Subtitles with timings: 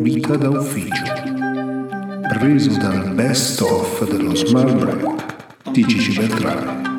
[0.00, 1.04] Vita da ufficio.
[2.28, 6.89] Preso dal best of dello Smart Break di Gigi Beltrame.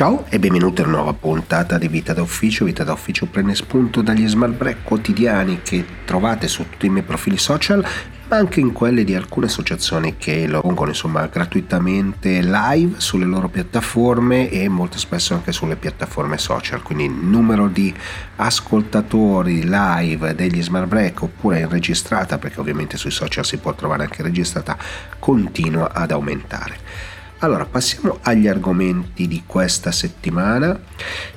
[0.00, 2.64] Ciao e benvenuti a una nuova puntata di Vita da Ufficio.
[2.64, 7.04] Vita da Ufficio prende spunto dagli smart break quotidiani che trovate su tutti i miei
[7.04, 7.84] profili social,
[8.28, 13.50] ma anche in quelli di alcune associazioni che lo pongono insomma gratuitamente live sulle loro
[13.50, 16.80] piattaforme e molto spesso anche sulle piattaforme social.
[16.80, 17.92] Quindi il numero di
[18.36, 24.22] ascoltatori live degli smart break oppure registrata, perché ovviamente sui social si può trovare anche
[24.22, 24.78] registrata,
[25.18, 27.09] continua ad aumentare.
[27.42, 30.78] Allora, passiamo agli argomenti di questa settimana.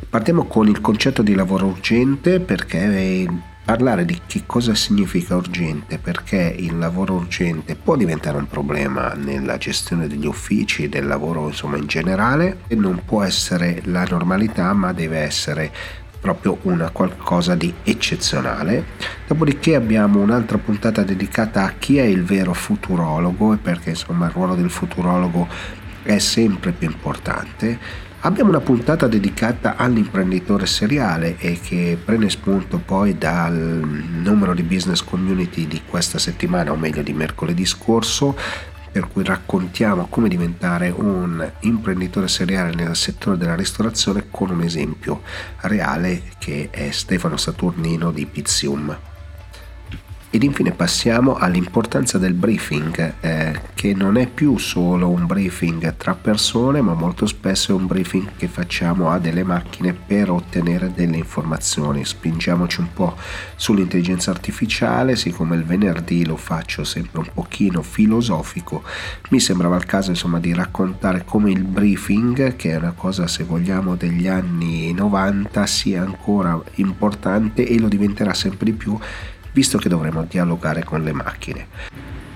[0.10, 3.26] Partiamo con il concetto di lavoro urgente perché
[3.64, 9.58] parlare di che cosa significa urgente, perché il lavoro urgente può diventare un problema nella
[9.58, 14.92] gestione degli uffici, del lavoro insomma in generale e non può essere la normalità, ma
[14.92, 15.72] deve essere
[16.20, 18.86] proprio una qualcosa di eccezionale.
[19.26, 24.32] Dopodiché abbiamo un'altra puntata dedicata a chi è il vero futurologo e perché insomma il
[24.34, 27.80] ruolo del futurologo è sempre più importante.
[28.26, 35.04] Abbiamo una puntata dedicata all'imprenditore seriale e che prende spunto poi dal numero di business
[35.04, 38.38] community di questa settimana, o meglio di mercoledì scorso,
[38.94, 45.24] per cui raccontiamo come diventare un imprenditore seriale nel settore della ristorazione con un esempio
[45.62, 48.98] reale che è Stefano Saturnino di Pizzium.
[50.36, 56.16] Ed infine passiamo all'importanza del briefing, eh, che non è più solo un briefing tra
[56.16, 61.18] persone, ma molto spesso è un briefing che facciamo a delle macchine per ottenere delle
[61.18, 62.04] informazioni.
[62.04, 63.16] Spingiamoci un po'
[63.56, 68.82] sull'intelligenza artificiale, siccome il venerdì lo faccio sempre un pochino filosofico,
[69.30, 73.44] mi sembrava il caso insomma di raccontare come il briefing, che è una cosa se
[73.44, 78.98] vogliamo degli anni 90, sia ancora importante e lo diventerà sempre di più
[79.54, 81.68] visto che dovremo dialogare con le macchine.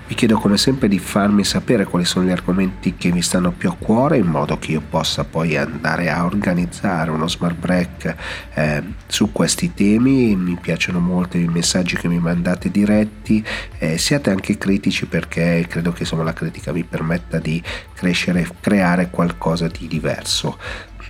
[0.08, 3.68] Vi chiedo come sempre di farmi sapere quali sono gli argomenti che vi stanno più
[3.68, 8.16] a cuore in modo che io possa poi andare a organizzare uno smart break
[8.54, 10.34] eh, su questi temi.
[10.34, 13.44] Mi piacciono molto i messaggi che mi mandate diretti,
[13.76, 18.48] eh, siate anche critici perché credo che insomma, la critica vi permetta di crescere e
[18.60, 20.56] creare qualcosa di diverso.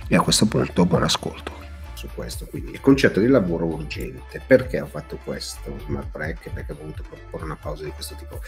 [0.09, 1.58] E a questo punto buon ascolto
[1.99, 2.45] su questo.
[2.45, 4.41] Quindi il concetto di lavoro urgente.
[4.45, 6.49] Perché ho fatto questo smart break?
[6.51, 8.39] Perché ho voluto proporre una pausa di questo tipo?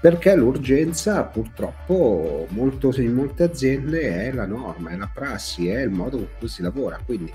[0.00, 5.90] Perché l'urgenza purtroppo molto, in molte aziende è la norma, è la prassi, è il
[5.90, 7.00] modo con cui si lavora.
[7.04, 7.32] Quindi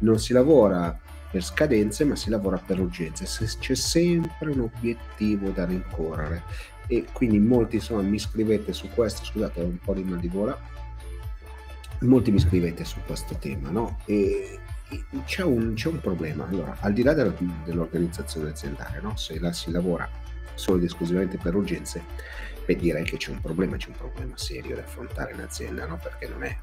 [0.00, 0.96] non si lavora
[1.30, 3.26] per scadenze, ma si lavora per urgenze.
[3.58, 6.42] C'è sempre un obiettivo da rincorrere.
[6.86, 10.28] E quindi molti insomma mi scrivete su questo, scusate, ho un po' di mal di
[10.28, 10.58] gola,
[12.00, 14.00] molti mi scrivete su questo tema, no?
[14.04, 14.58] E
[15.24, 16.46] c'è un, c'è un, problema.
[16.48, 17.32] Allora, al di là della,
[17.64, 19.16] dell'organizzazione aziendale, no?
[19.16, 20.08] se la si lavora
[20.54, 22.02] solo ed esclusivamente per urgenze,
[22.64, 25.98] beh, direi che c'è un problema, c'è un problema serio da affrontare in azienda, no?
[26.02, 26.56] perché non, è,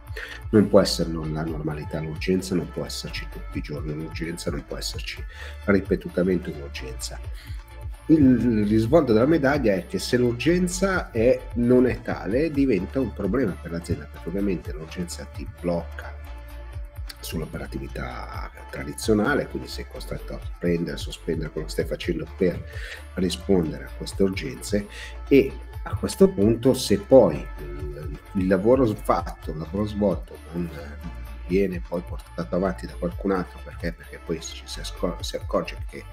[0.51, 4.63] non può essere non la normalità l'urgenza, non può esserci tutti i giorni un'urgenza, non
[4.65, 5.23] può esserci
[5.65, 7.19] ripetutamente un'urgenza.
[8.07, 13.51] Il risvolto della medaglia è che se l'urgenza è, non è tale, diventa un problema
[13.51, 16.18] per l'azienda, perché ovviamente l'urgenza ti blocca
[17.19, 22.63] sull'operatività tradizionale, quindi sei costretto a prendere, sospendere quello che stai facendo per
[23.15, 24.87] rispondere a queste urgenze
[25.27, 25.53] e
[25.83, 27.45] a questo punto se poi
[28.33, 30.69] il, lavoro fatto, il lavoro svolto non
[31.47, 36.03] viene poi portato avanti da qualcun altro perché, perché poi si, si accorge che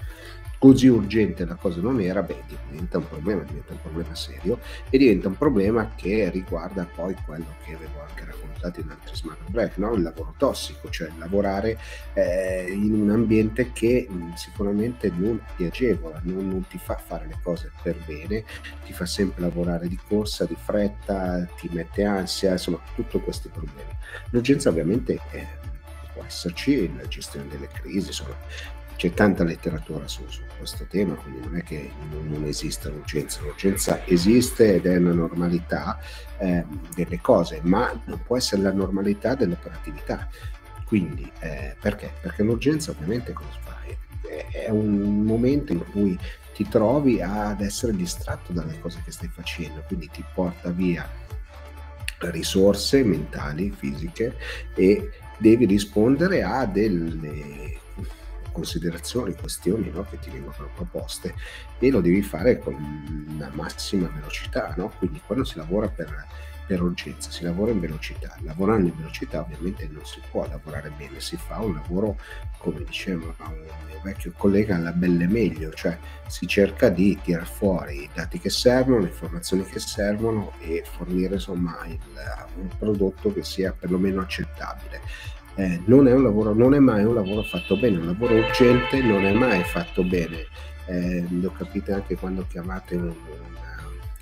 [0.57, 4.59] così urgente la cosa non era, beh, diventa un problema, diventa un problema serio
[4.89, 9.49] e diventa un problema che riguarda poi quello che avevo anche raccontato in altri smart
[9.49, 9.93] break, no?
[9.93, 11.77] il lavoro tossico, cioè lavorare
[12.13, 17.27] eh, in un ambiente che mh, sicuramente non ti agevola, non, non, ti fa fare
[17.27, 18.43] le cose per bene,
[18.85, 23.91] ti fa sempre lavorare di corsa, di fretta, ti mette ansia, insomma, tutti questi problemi.
[24.31, 25.47] L'urgenza ovviamente eh,
[26.13, 28.35] può esserci, la gestione delle crisi, insomma,
[28.97, 33.41] c'è tanta letteratura su, su, questo tema, quindi non è che non, non, esista l'urgenza,
[33.41, 35.99] l'urgenza esiste ed è una normalità
[36.39, 36.65] eh,
[36.95, 40.27] delle cose, ma non può essere la normalità dell'operatività.
[40.83, 42.11] Quindi eh, perché?
[42.19, 43.77] Perché l'urgenza ovviamente cosa fa?
[44.27, 46.17] È, è un momento in cui
[46.55, 51.07] ti trovi ad essere distratto dalle cose che stai facendo, quindi ti porta via
[52.19, 54.35] risorse mentali, fisiche
[54.73, 57.76] e devi rispondere a delle
[58.57, 61.35] considerazioni, questioni no, che ti vengono proposte
[61.77, 64.73] e lo devi fare con la massima velocità.
[64.75, 64.91] No?
[64.97, 66.25] Quindi quando si lavora per,
[66.65, 68.35] per urgenza, si lavora in velocità.
[68.41, 72.17] Lavorando in velocità ovviamente non si può lavorare bene, si fa un lavoro,
[72.57, 75.95] come diceva un mio vecchio collega, alla belle meglio, cioè
[76.25, 81.35] si cerca di tirare fuori i dati che servono, le informazioni che servono e fornire
[81.35, 81.99] insomma il,
[82.55, 85.35] un prodotto che sia perlomeno accettabile.
[85.57, 89.01] Eh, non, è un lavoro, non è mai un lavoro fatto bene, un lavoro urgente
[89.01, 90.45] non è mai fatto bene.
[90.85, 93.57] Eh, lo capite anche quando chiamate un, un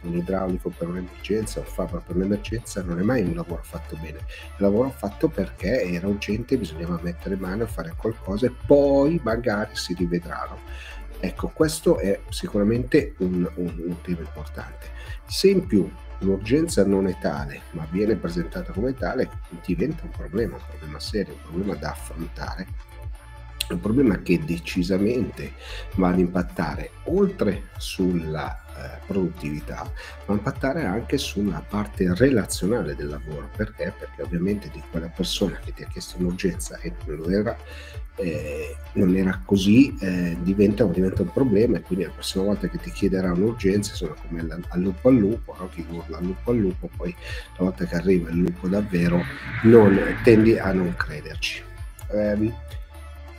[0.06, 4.20] un idraulico per un'emergenza o fabbro per un'emergenza non è mai un lavoro fatto bene,
[4.20, 9.76] un lavoro fatto perché era urgente, bisognava mettere mano a fare qualcosa e poi magari
[9.76, 10.60] si rivedranno.
[11.20, 14.88] Ecco, questo è sicuramente un, un tema importante.
[15.26, 15.90] Se in più
[16.20, 19.30] l'urgenza non è tale, ma viene presentata come tale,
[19.66, 22.68] diventa un problema, un problema serio, un problema da affrontare
[23.74, 25.54] un problema che decisamente
[25.96, 29.90] va ad impattare oltre sulla eh, produttività,
[30.26, 33.50] ma impattare anche sulla parte relazionale del lavoro.
[33.56, 33.94] Perché?
[33.98, 37.58] Perché ovviamente di quella persona che ti ha chiesto un'urgenza e non lo era,
[38.18, 42.78] eh, non era così, eh, diventa, diventa, un problema e quindi la prossima volta che
[42.78, 45.70] ti chiederà un'urgenza sono come al lupo al lupo, no?
[45.70, 47.16] chi urla al lupo al lupo, poi
[47.58, 49.22] la volta che arriva il lupo davvero
[49.64, 51.64] non, tendi a non crederci.
[52.12, 52.54] Eh,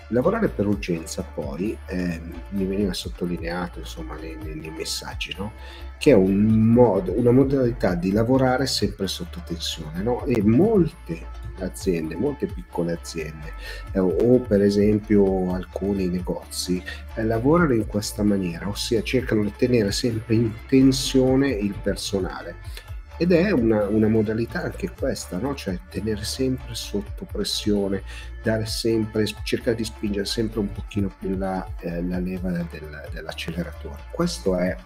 [0.08, 2.20] Lavorare per urgenza poi eh,
[2.50, 5.52] mi veniva sottolineato insomma nei, nei, messaggi no?
[5.98, 10.24] che è un modo, una modalità di lavorare sempre sotto tensione no?
[10.24, 11.26] e molte
[11.58, 13.52] aziende, molte piccole aziende
[13.92, 16.82] eh, o per esempio alcuni negozi
[17.14, 22.84] eh, lavorano in questa maniera, ossia cercano di tenere sempre in tensione il personale
[23.18, 25.54] ed è una, una, modalità anche questa, no?
[25.54, 28.02] cioè tenere sempre sotto pressione,
[28.42, 34.04] dare sempre, cercare di spingere sempre un pochino più la, eh, la leva del, dell'acceleratore.
[34.12, 34.76] Questo è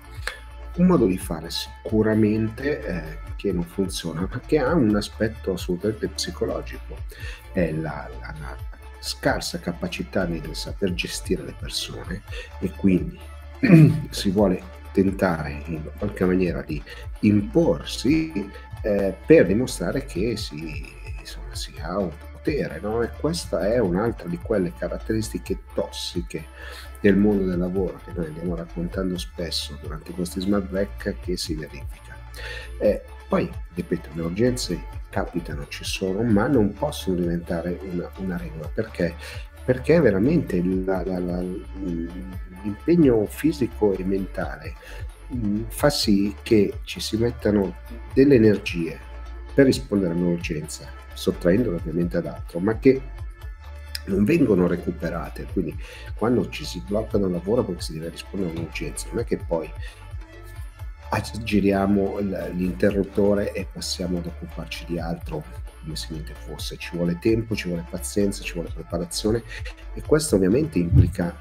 [0.76, 6.08] un modo di fare sicuramente eh, che non funziona, ma che ha un aspetto assolutamente
[6.08, 6.96] psicologico,
[7.52, 8.56] è la, la, la
[9.00, 12.22] scarsa capacità di saper gestire le persone
[12.60, 13.18] e quindi
[14.10, 16.82] si vuole tentare in qualche maniera di
[17.20, 18.50] imporsi
[18.82, 20.84] eh, per dimostrare che si,
[21.18, 22.80] insomma, si ha un potere.
[22.80, 23.02] No?
[23.02, 26.44] E questa è un'altra di quelle caratteristiche tossiche
[27.00, 31.54] del mondo del lavoro che noi andiamo raccontando spesso durante questi smart break che si
[31.54, 32.16] verifica.
[32.78, 38.68] Eh, poi, ripeto, le urgenze capitano, ci sono, ma non possono diventare una, una regola
[38.72, 39.14] perché
[39.70, 41.40] perché veramente la, la, la,
[42.62, 44.74] l'impegno fisico e mentale
[45.28, 47.76] mh, fa sì che ci si mettano
[48.12, 48.98] delle energie
[49.54, 53.00] per rispondere a un'urgenza, sottraendole ovviamente ad altro, ma che
[54.06, 55.46] non vengono recuperate.
[55.52, 55.76] Quindi
[56.16, 59.24] quando ci si blocca da un lavoro perché si deve rispondere a un'urgenza, non è
[59.24, 59.70] che poi
[61.44, 65.44] giriamo l'interruttore e passiamo ad occuparci di altro
[65.82, 66.76] come se niente fosse.
[66.76, 69.42] Ci vuole tempo, ci vuole pazienza, ci vuole preparazione
[69.94, 71.38] e questo ovviamente implica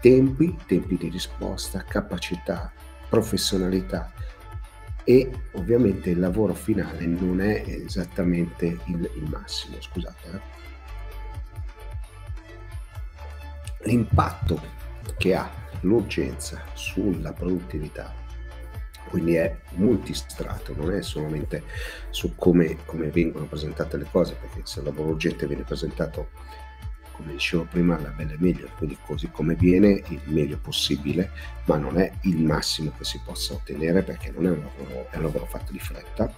[0.00, 2.72] tempi, tempi di risposta, capacità,
[3.08, 4.12] professionalità
[5.04, 9.80] e ovviamente il lavoro finale non è esattamente il, il massimo.
[9.80, 10.28] Scusate.
[10.32, 10.58] Eh.
[13.88, 14.60] L'impatto
[15.16, 15.50] che ha
[15.80, 18.19] l'urgenza sulla produttività
[19.10, 21.64] quindi è multistrato, non è solamente
[22.10, 26.28] su come, come vengono presentate le cose, perché se il lavoro urgente viene presentato,
[27.10, 31.32] come dicevo prima, alla bella e meglio, quindi così come viene, il meglio possibile,
[31.64, 35.16] ma non è il massimo che si possa ottenere perché non è un lavoro, è
[35.16, 36.32] un lavoro fatto di fretta,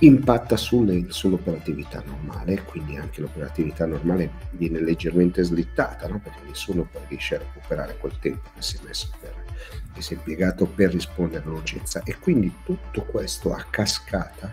[0.00, 6.20] impatta sulle, sull'operatività normale, quindi anche l'operatività normale viene leggermente slittata, no?
[6.22, 9.41] perché nessuno poi riesce a recuperare quel tempo che si è messo per
[9.92, 12.02] che si è impiegato per rispondere all'urgenza.
[12.04, 14.52] E quindi tutto questo a cascata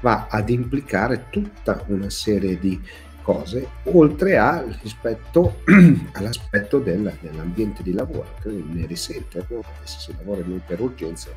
[0.00, 2.80] va ad implicare tutta una serie di
[3.22, 5.62] cose oltre al rispetto
[6.12, 11.30] all'aspetto del, dell'ambiente di lavoro che ne risente perché se si lavora non per urgenza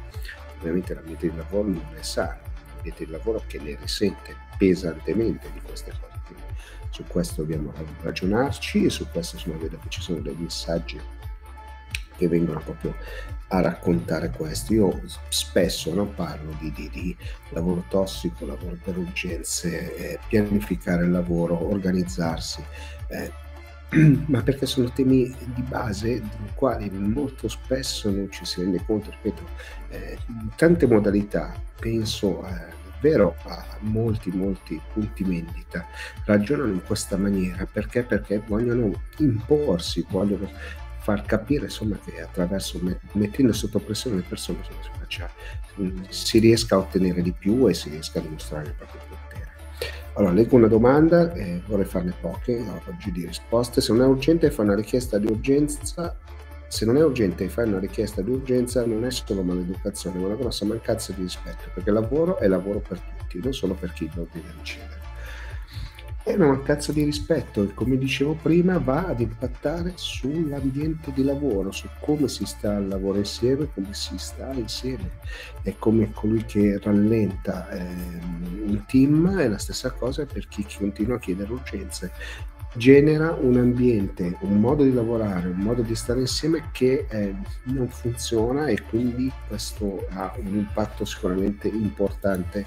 [0.59, 2.39] ovviamente l'ambiente di lavoro non è sano
[2.73, 6.19] l'ambiente di lavoro che ne risente pesantemente di queste cose.
[6.25, 6.43] Quindi
[6.89, 10.99] su questo dobbiamo ragionarci e su questo insomma vedo che ci sono dei messaggi
[12.17, 12.95] che vengono proprio
[13.49, 14.73] a raccontare questo.
[14.73, 17.15] Io spesso no, parlo di, di, di,
[17.49, 22.63] lavoro tossico, lavoro per urgenze, eh, pianificare il lavoro, organizzarsi,
[23.07, 23.31] eh,
[24.27, 29.11] ma perché sono temi di base dei quali molto spesso non ci si rende conto,
[29.11, 29.47] ripeto,
[29.89, 30.17] eh,
[30.55, 35.85] tante modalità, penso eh, davvero a molti molti punti vendita
[36.25, 40.49] ragionano in questa maniera perché perché vogliono imporsi vogliono
[41.07, 42.81] far capire insomma, che attraverso
[43.13, 45.29] mettendo sotto pressione le persone insomma, si, faccia,
[46.09, 49.49] si, riesca a ottenere di più e si riesca a dimostrare il proprio potere.
[50.15, 53.79] Allora, leggo una domanda, eh, vorrei farne poche oggi di risposte.
[53.79, 56.13] Se non è urgente, fa una richiesta di urgenza.
[56.67, 60.25] Se non è urgente e fai una richiesta di urgenza, non è solo maleducazione, ma
[60.25, 64.11] una grossa mancanza di rispetto, perché lavoro è lavoro per tutti, non solo per chi
[64.13, 64.96] lo deve ricevere
[66.27, 71.71] è una mancanza di rispetto e come dicevo prima va ad impattare sull'ambiente di lavoro,
[71.71, 75.09] su come si sta al lavoro insieme, come si sta insieme.
[75.61, 77.81] È come colui che rallenta eh,
[78.65, 82.11] un team, è la stessa cosa per chi continua a chiedere urgenze.
[82.73, 87.87] Genera un ambiente, un modo di lavorare, un modo di stare insieme che eh, non
[87.87, 92.65] funziona e quindi questo ha un impatto sicuramente importante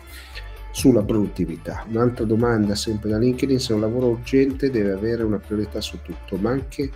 [0.71, 1.85] sulla produttività.
[1.89, 6.37] Un'altra domanda sempre da LinkedIn, se un lavoro urgente deve avere una priorità su tutto,
[6.37, 6.91] ma anche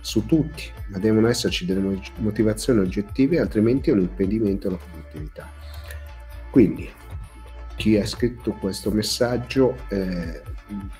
[0.00, 5.50] su tutti, ma devono esserci delle motivazioni oggettive, altrimenti è un impedimento alla produttività.
[6.50, 6.88] Quindi
[7.76, 10.42] chi ha scritto questo messaggio eh,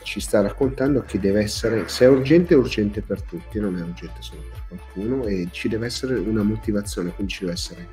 [0.03, 3.81] ci sta raccontando che deve essere, se è urgente, è urgente per tutti, non è
[3.81, 7.89] urgente solo per qualcuno e ci deve essere una motivazione, quindi ci deve essere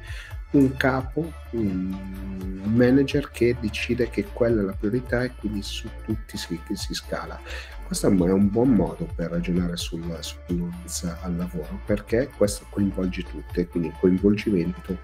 [0.58, 6.38] un capo, un manager che decide che quella è la priorità e quindi su tutti
[6.38, 7.40] si, si scala.
[7.86, 13.68] Questo è un buon modo per ragionare sulla sull'urgenza al lavoro perché questo coinvolge tutte,
[13.68, 14.98] quindi il coinvolgimento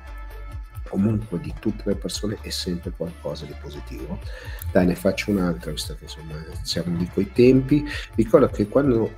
[0.91, 4.19] comunque di tutte le persone è sempre qualcosa di positivo.
[4.71, 7.85] Dai, ne faccio un'altra, visto che insomma siamo di quei tempi.
[8.15, 9.13] Ricordo che quando,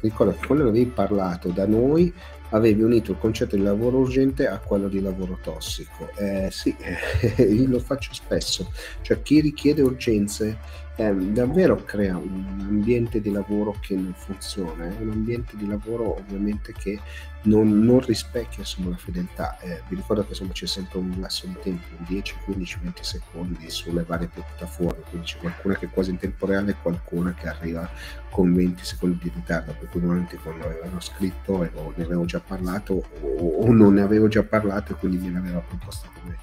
[0.00, 2.12] ricordo che quando avevi parlato da noi
[2.50, 6.10] avevi unito il concetto di lavoro urgente a quello di lavoro tossico.
[6.16, 6.74] Eh, sì,
[7.66, 8.70] lo faccio spesso,
[9.02, 15.00] cioè chi richiede urgenze eh, davvero crea un ambiente di lavoro che non funziona, è
[15.00, 16.98] un ambiente di lavoro ovviamente che
[17.42, 19.58] non, non rispecchia insomma, la fedeltà.
[19.60, 23.70] Eh, vi ricordo che insomma, c'è sempre un lasso di tempo, 10, 15, 20 secondi
[23.70, 27.46] sulle varie piattaforme, quindi c'è qualcuna che è quasi in tempo reale e qualcuna che
[27.46, 27.88] arriva
[28.30, 32.40] con 20 secondi di ritardo, per cui normalmente quando avevano scritto o ne avevo già
[32.40, 36.36] parlato o, o non ne avevo già parlato e quindi me l'aveva proposto come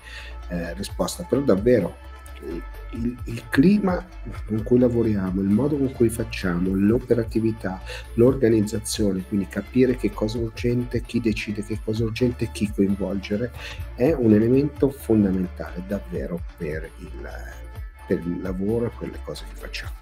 [0.50, 2.12] eh, risposta, però davvero
[2.92, 4.06] il, il, clima
[4.46, 7.82] con cui lavoriamo, il modo con cui facciamo, l'operatività,
[8.16, 13.52] l'organizzazione, quindi capire che cosa è urgente, chi decide che cosa è urgente, chi coinvolgere,
[13.96, 17.30] è un elemento fondamentale davvero per il,
[18.08, 20.02] per il lavoro e per le cose che facciamo.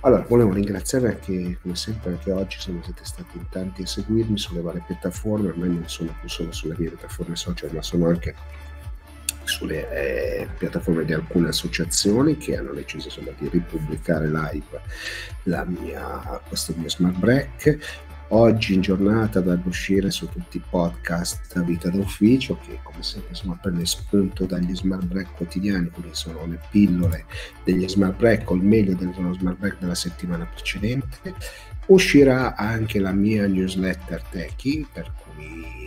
[0.00, 4.36] Allora, volevo ringraziare anche, come sempre, anche oggi sono siete stati in tanti a seguirmi
[4.36, 8.34] sulle varie piattaforme, ormai non sono più solo sulle mie piattaforme social, ma sono anche
[9.44, 14.80] sulle eh, piattaforme di alcune associazioni che hanno deciso insomma, di ripubblicare live
[15.66, 18.02] mia, questo mio smart break.
[18.28, 23.58] Oggi in giornata dovrebbe uscire su tutti i podcast Vita d'Ufficio che come sempre insomma,
[23.60, 27.26] prende spunto dagli smart break quotidiani, quindi sono le pillole
[27.62, 31.34] degli smart break o il meglio dello smart break della settimana precedente.
[31.86, 35.83] Uscirà anche la mia newsletter Techie per cui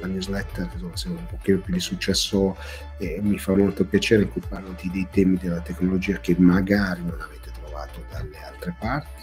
[0.00, 2.56] la newsletter insomma, se un pochino più di successo
[2.98, 7.02] e mi fa molto piacere in cui parlo di dei temi della tecnologia che magari
[7.02, 9.22] non avete trovato dalle altre parti.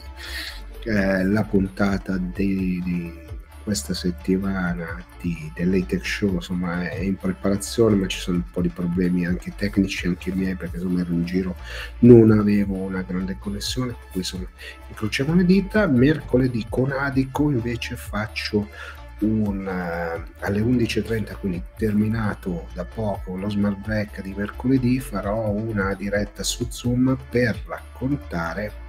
[0.83, 3.25] Eh, la puntata di, di
[3.65, 8.69] questa settimana di, dell'Atex Show insomma è in preparazione ma ci sono un po' di
[8.69, 11.55] problemi anche tecnici anche miei perché insomma ero in giro
[11.99, 14.45] non avevo una grande connessione per cui insomma
[14.89, 18.69] incrociamo le dita mercoledì con Adico invece faccio
[19.19, 25.93] un, uh, alle 11.30, quindi terminato da poco lo smart break di mercoledì, farò una
[25.93, 28.83] diretta su Zoom per raccontare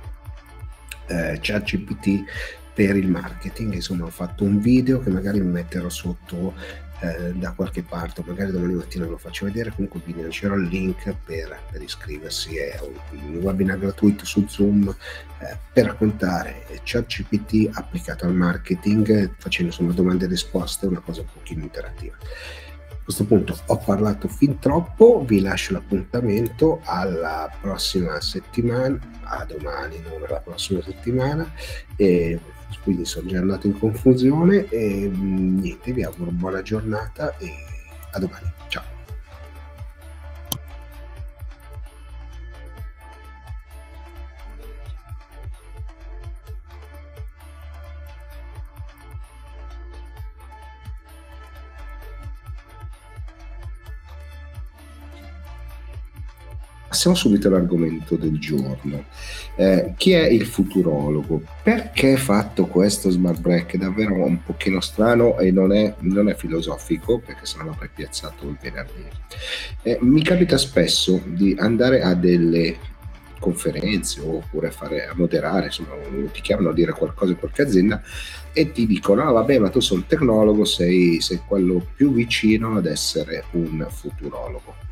[1.07, 2.25] eh, ChatGPT
[2.75, 3.75] per il marketing.
[3.75, 6.55] Insomma, ho fatto un video che magari metterò sotto
[7.01, 11.15] eh, da qualche parte, magari domani mattina lo faccio vedere, comunque vi lascerò il link
[11.25, 14.89] per, per iscriversi, è un, un, webinar gratuito su Zoom
[15.39, 21.27] eh, per raccontare ChatGPT applicato al marketing, facendo insomma domande e risposte, una cosa un
[21.33, 22.15] pochino interattiva.
[22.17, 30.01] A questo punto ho parlato fin troppo, vi lascio l'appuntamento alla prossima settimana, a domani,
[30.01, 31.49] non alla prossima settimana,
[31.95, 32.41] e
[32.83, 37.51] quindi sono già andato in confusione e mm, niente, vi auguro buona giornata e
[38.13, 38.51] a domani.
[38.69, 38.96] Ciao.
[56.97, 59.05] Passiamo subito all'argomento del giorno.
[59.55, 61.43] Eh, chi è il futurologo?
[61.63, 63.77] Perché fatto questo smart break?
[63.77, 68.49] Davvero un pochino strano e non è, non è filosofico, perché se no l'avrei piazzato
[68.49, 69.05] il venerdì.
[69.83, 72.79] Eh, mi capita spesso di andare a delle
[73.41, 75.91] conferenze oppure fare, a moderare, insomma,
[76.33, 78.01] ti chiamano a dire qualcosa in qualche azienda
[78.55, 82.79] e ti dicono, no vabbè, ma tu sei un tecnologo, sei, sei quello più vicino
[82.79, 84.86] ad essere un futurologo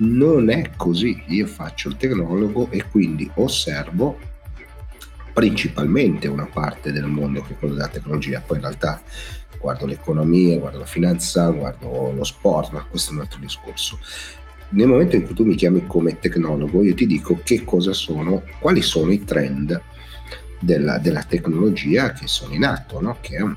[0.00, 4.18] non è così, io faccio il tecnologo e quindi osservo
[5.32, 9.00] principalmente una parte del mondo che è quello della tecnologia, poi in realtà
[9.58, 13.98] guardo l'economia, guardo la finanza, guardo lo sport, ma questo è un altro discorso.
[14.70, 18.42] Nel momento in cui tu mi chiami come tecnologo, io ti dico che cosa sono,
[18.58, 19.80] quali sono i trend
[20.58, 23.18] della, della tecnologia che sono in atto, no?
[23.20, 23.56] che è una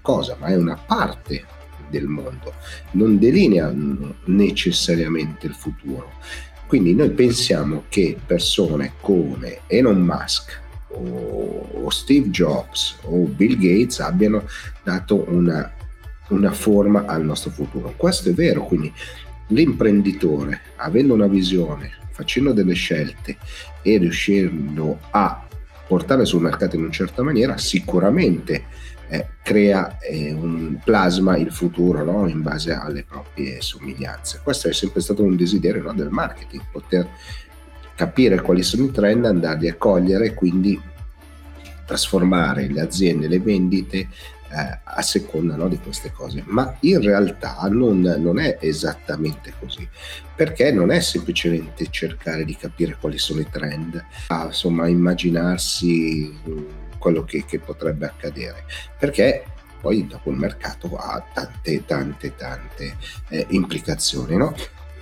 [0.00, 1.44] cosa, ma è una parte
[1.90, 2.54] del mondo,
[2.92, 6.14] non delineano necessariamente il futuro.
[6.66, 14.44] Quindi noi pensiamo che persone come Elon Musk o Steve Jobs o Bill Gates abbiano
[14.82, 15.72] dato una,
[16.28, 17.94] una forma al nostro futuro.
[17.96, 18.92] Questo è vero, quindi
[19.48, 23.36] l'imprenditore, avendo una visione, facendo delle scelte
[23.82, 25.46] e riuscendo a
[25.86, 28.64] portare sul mercato in una certa maniera, sicuramente
[29.08, 32.28] eh, crea eh, un plasma il futuro no?
[32.28, 34.40] in base alle proprie somiglianze.
[34.42, 35.92] Questo è sempre stato un desiderio no?
[35.92, 37.08] del marketing, poter
[37.94, 40.80] capire quali sono i trend, andarli a cogliere e quindi
[41.86, 44.08] trasformare le aziende, le vendite
[44.48, 46.42] eh, a seconda no, di queste cose.
[46.46, 49.88] Ma in realtà non, non, è esattamente così,
[50.34, 56.74] perché non è semplicemente cercare di capire quali sono i trend, a, insomma immaginarsi
[57.06, 58.64] quello che, che potrebbe accadere,
[58.98, 59.44] perché
[59.80, 62.96] poi dopo il mercato ha tante, tante, tante
[63.28, 64.34] eh, implicazioni.
[64.34, 64.52] No?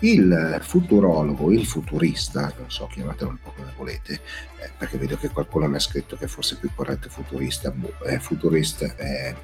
[0.01, 4.21] Il futurologo, il futurista, non so, chiamatelo un po' come volete,
[4.59, 8.19] eh, perché vedo che qualcuno mi ha scritto che forse più corretto futurista, boh, eh,
[8.19, 9.35] futurista è,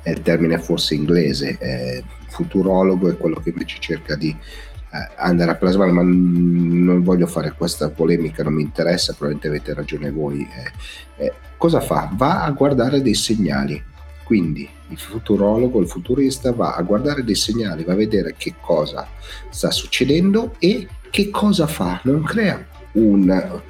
[0.00, 4.69] è, il termine forse inglese, eh, futurologo è quello che invece cerca di eh,
[5.16, 10.10] andare a plasmare, ma non voglio fare questa polemica, non mi interessa, probabilmente avete ragione
[10.10, 10.40] voi.
[10.40, 12.10] Eh, eh, cosa fa?
[12.14, 13.82] Va a guardare dei segnali.
[14.24, 19.08] Quindi il futurologo, il futurista va a guardare dei segnali, va a vedere che cosa
[19.48, 22.00] sta succedendo e che cosa fa.
[22.04, 23.60] Non crea un,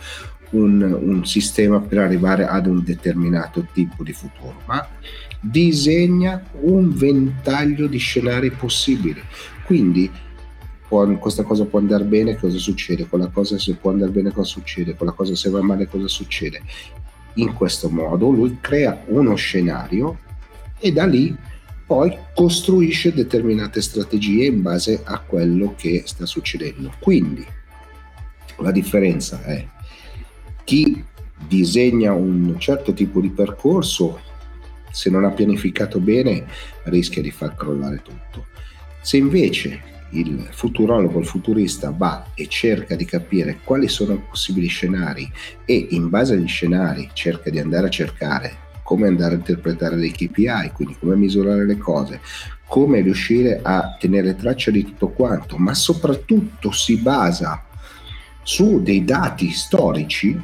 [0.50, 4.86] un, un sistema per arrivare ad un determinato tipo di futuro, ma
[5.40, 9.22] disegna un ventaglio di scenari possibili.
[9.64, 10.10] Quindi
[10.90, 13.06] può, questa cosa può andare bene, cosa succede?
[13.06, 14.96] Quella cosa se può andare bene, cosa succede?
[14.96, 16.60] Quella cosa se va male, cosa succede?
[17.34, 20.18] In questo modo lui crea uno scenario
[20.80, 21.32] e da lì
[21.86, 26.92] poi costruisce determinate strategie in base a quello che sta succedendo.
[26.98, 27.46] Quindi
[28.58, 29.64] la differenza è
[30.64, 31.04] chi
[31.46, 34.18] disegna un certo tipo di percorso,
[34.90, 36.46] se non ha pianificato bene,
[36.84, 38.46] rischia di far crollare tutto.
[39.00, 44.66] Se invece il futurologo, il futurista va e cerca di capire quali sono i possibili
[44.66, 45.30] scenari
[45.64, 50.10] e in base agli scenari cerca di andare a cercare come andare a interpretare dei
[50.10, 52.20] KPI, quindi come misurare le cose,
[52.66, 57.64] come riuscire a tenere traccia di tutto quanto, ma soprattutto si basa
[58.42, 60.36] su dei dati storici,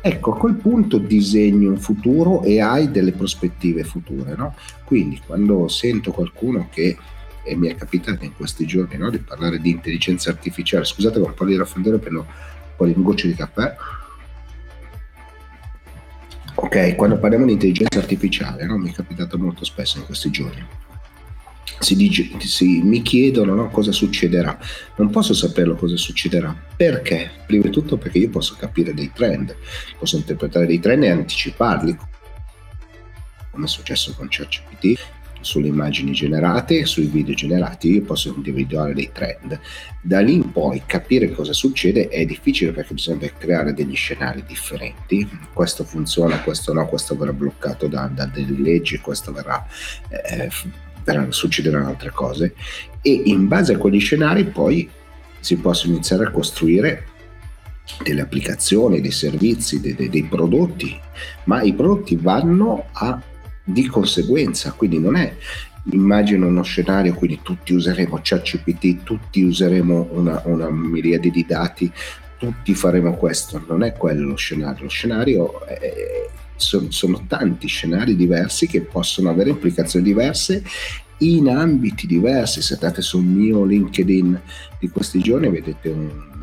[0.00, 4.34] ecco a quel punto disegni un futuro e hai delle prospettive future.
[4.34, 4.54] No?
[4.84, 6.96] Quindi quando sento qualcuno che
[7.44, 10.84] e mi è capitato in questi giorni no, di parlare di intelligenza artificiale.
[10.84, 13.76] Scusate un po' di raffreddore, prendo un po' di gocce di caffè.
[16.56, 20.64] Ok, quando parliamo di intelligenza artificiale, no, mi è capitato molto spesso in questi giorni.
[21.78, 24.58] Si dice, si, mi chiedono no, cosa succederà.
[24.96, 26.56] Non posso saperlo cosa succederà.
[26.76, 27.30] Perché?
[27.46, 29.54] Prima di tutto perché io posso capire dei trend,
[29.98, 31.96] posso interpretare dei trend e anticiparli,
[33.50, 34.98] come è successo con ChatGPT,
[35.44, 39.58] sulle immagini generate, sui video generati, io posso individuare dei trend.
[40.00, 45.28] Da lì in poi capire cosa succede è difficile perché bisogna creare degli scenari differenti.
[45.52, 49.64] Questo funziona, questo no, questo verrà bloccato da, da delle leggi, questo verrà,
[50.08, 50.48] eh,
[51.28, 52.54] succederanno altre cose.
[53.02, 54.88] E in base a quegli scenari poi
[55.40, 57.08] si possono iniziare a costruire
[58.02, 60.98] delle applicazioni, dei servizi, dei, dei, dei prodotti,
[61.44, 63.20] ma i prodotti vanno a
[63.64, 65.34] di conseguenza, quindi non è
[65.90, 71.90] immagino uno scenario, quindi tutti useremo ChatGPT, tutti useremo una, una miriade di dati,
[72.38, 78.16] tutti faremo questo, non è quello lo scenario, lo scenario è, sono, sono tanti scenari
[78.16, 80.62] diversi che possono avere implicazioni diverse
[81.18, 82.62] in ambiti diversi.
[82.62, 84.40] Se andate sul mio LinkedIn
[84.78, 86.33] di questi giorni vedete un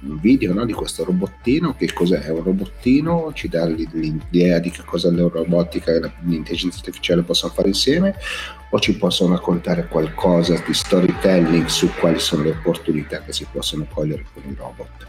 [0.00, 2.28] un video no, di questo robottino, che cos'è?
[2.30, 7.68] Un robottino, ci dà l'idea di che cosa la robotica e l'intelligenza artificiale possono fare
[7.68, 8.14] insieme,
[8.70, 13.86] o ci possono raccontare qualcosa di storytelling su quali sono le opportunità che si possono
[13.90, 15.06] cogliere con i robot.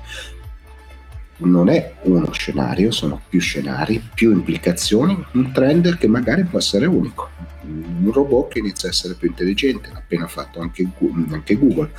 [1.41, 6.86] Non è uno scenario, sono più scenari, più implicazioni, un trend che magari può essere
[6.86, 7.30] unico.
[7.62, 11.91] Un robot che inizia a essere più intelligente, l'ha appena fatto anche Google.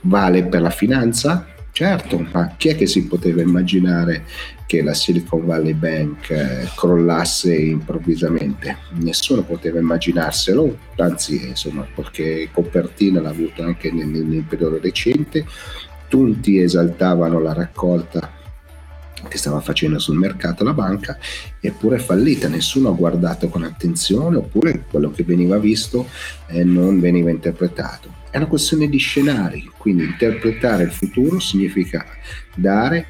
[0.00, 1.46] Vale per la finanza?
[1.76, 4.24] Certo, ma chi è che si poteva immaginare
[4.64, 8.78] che la Silicon Valley Bank eh, crollasse improvvisamente?
[8.92, 15.44] Nessuno poteva immaginarselo, anzi insomma qualche copertina l'ha avuto anche nel, nel periodo recente,
[16.08, 18.32] tutti esaltavano la raccolta
[19.28, 21.18] che stava facendo sul mercato la banca,
[21.60, 26.08] eppure è fallita, nessuno ha guardato con attenzione oppure quello che veniva visto
[26.46, 28.24] eh, non veniva interpretato.
[28.30, 32.04] È una questione di scenari, quindi interpretare il futuro significa
[32.54, 33.06] dare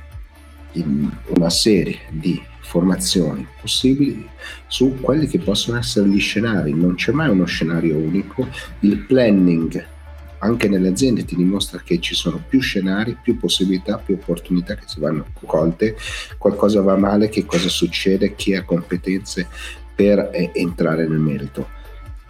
[1.29, 4.29] una serie di formazioni possibili
[4.67, 8.49] su quelli che possono essere gli scenari, non c'è mai uno scenario unico,
[8.81, 9.95] il planning
[10.39, 14.85] anche nelle aziende ti dimostra che ci sono più scenari, più possibilità, più opportunità che
[14.87, 15.97] si vanno colte,
[16.39, 19.49] qualcosa va male, che cosa succede, chi ha competenze
[19.95, 21.69] per eh, entrare nel merito.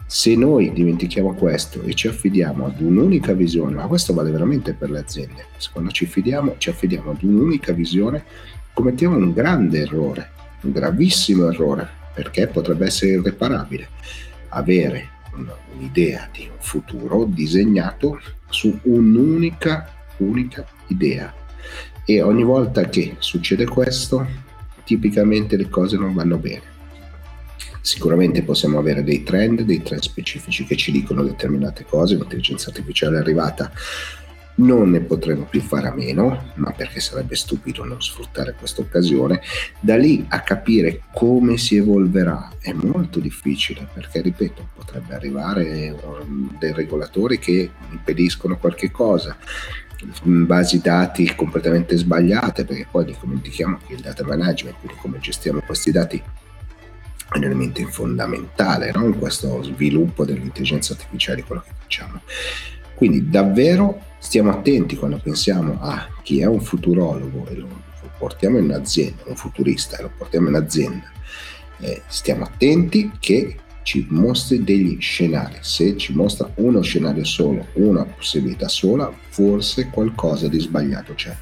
[0.09, 4.89] Se noi dimentichiamo questo e ci affidiamo ad un'unica visione, ma questo vale veramente per
[4.89, 8.25] le aziende, quando ci affidiamo, ci affidiamo ad un'unica visione,
[8.73, 13.89] commettiamo un grande errore, un gravissimo errore, perché potrebbe essere irreparabile.
[14.51, 15.09] Avere
[15.75, 21.35] un'idea di un futuro disegnato su un'unica unica idea.
[22.05, 24.25] E ogni volta che succede questo,
[24.85, 26.76] tipicamente le cose non vanno bene.
[27.87, 33.17] Sicuramente possiamo avere dei trend, dei trend specifici che ci dicono determinate cose, l'intelligenza artificiale
[33.17, 33.71] è arrivata
[34.57, 39.41] non ne potremo più fare a meno, ma perché sarebbe stupido non sfruttare questa occasione.
[39.79, 46.57] Da lì a capire come si evolverà è molto difficile, perché ripeto, potrebbe arrivare um,
[46.59, 49.37] dei regolatori che impediscono qualche cosa,
[50.23, 55.93] basi dati completamente sbagliate, perché poi dimentichiamo che il data management, quindi come gestiamo questi
[55.93, 56.21] dati,
[57.35, 59.05] un elemento fondamentale no?
[59.05, 62.21] in questo sviluppo dell'intelligenza artificiale, quello che facciamo.
[62.95, 67.69] Quindi davvero stiamo attenti quando pensiamo a chi è un futurologo e lo
[68.19, 71.11] portiamo in azienda, un futurista e lo portiamo in azienda,
[71.79, 75.59] eh, stiamo attenti che ci mostri degli scenari.
[75.61, 81.37] Se ci mostra uno scenario solo, una possibilità sola, forse qualcosa di sbagliato c'è.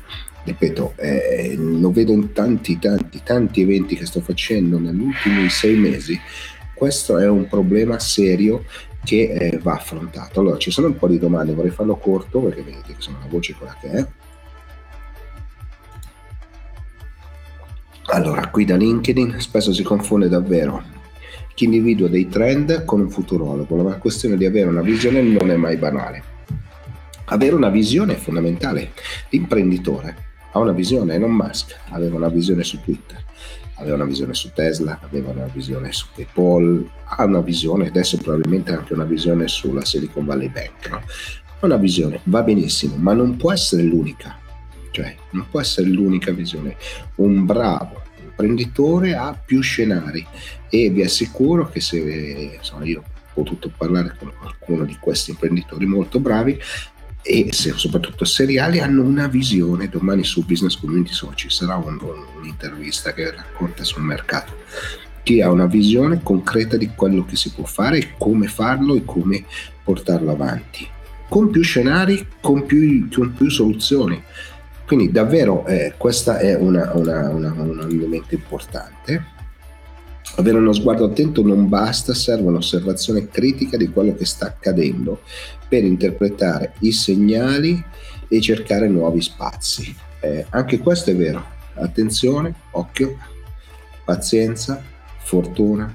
[0.44, 5.74] Ripeto, eh, lo vedo in tanti, tanti, tanti eventi che sto facendo negli ultimi sei
[5.74, 6.20] mesi.
[6.74, 8.64] Questo è un problema serio
[9.02, 10.40] che eh, va affrontato.
[10.40, 13.26] Allora, ci sono un po' di domande, vorrei farlo corto perché vedete che sono la
[13.26, 14.07] voce quella che è.
[18.09, 20.85] Allora, qui da LinkedIn spesso si confonde davvero
[21.54, 23.83] chi individua dei trend con un futurologo.
[23.83, 26.33] La questione di avere una visione non è mai banale.
[27.26, 28.92] Avere una visione è fondamentale.
[29.30, 33.22] L'imprenditore ha una visione, Elon Musk aveva una visione su Twitter
[33.76, 38.72] aveva una visione su Tesla, aveva una visione su PayPal, ha una visione, adesso probabilmente
[38.72, 40.90] anche una visione sulla Silicon Valley Bank.
[40.90, 41.02] No?
[41.60, 44.38] Una visione, va benissimo, ma non può essere l'unica,
[44.90, 46.76] cioè non può essere l'unica visione.
[47.16, 50.26] Un bravo imprenditore ha più scenari
[50.68, 51.98] e vi assicuro che se
[52.56, 56.58] insomma, io ho potuto parlare con qualcuno di questi imprenditori molto bravi,
[57.26, 59.88] e soprattutto seriali hanno una visione.
[59.88, 61.98] Domani su Business Community Social ci sarà un,
[62.37, 64.52] un'intervista che racconta sul mercato.
[65.22, 69.46] Chi ha una visione concreta di quello che si può fare, come farlo e come
[69.82, 70.87] portarlo avanti.
[71.26, 74.22] Con più scenari, con più, con più soluzioni.
[74.87, 79.32] Quindi davvero eh, questo è una, una, una, un elemento importante
[80.37, 85.20] avere uno sguardo attento non basta, serve un'osservazione critica di quello che sta accadendo
[85.74, 87.82] per interpretare i segnali
[88.28, 89.92] e cercare nuovi spazi.
[90.20, 91.44] Eh, anche questo è vero.
[91.74, 93.18] Attenzione, occhio,
[94.04, 94.80] pazienza,
[95.18, 95.92] fortuna,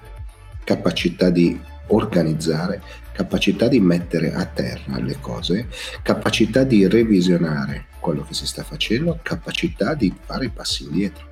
[0.65, 2.81] capacità di organizzare,
[3.13, 5.69] capacità di mettere a terra le cose,
[6.01, 11.25] capacità di revisionare quello che si sta facendo, capacità di fare i passi indietro.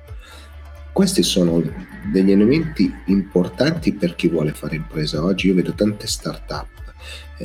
[0.90, 1.62] Questi sono
[2.10, 5.22] degli elementi importanti per chi vuole fare impresa.
[5.22, 6.78] Oggi io vedo tante start-up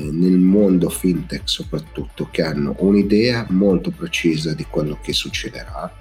[0.02, 5.92] nel mondo fintech soprattutto che hanno un'idea molto precisa di quello che succederà.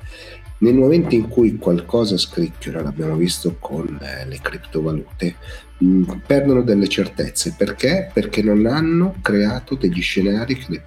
[0.59, 5.35] Nel momento in cui qualcosa scricchiola, l'abbiamo visto con eh, le criptovalute,
[5.79, 7.55] mh, mm, perdono delle certezze.
[7.59, 8.11] Perché?
[8.13, 10.83] Perché non hanno creato degli scenari che,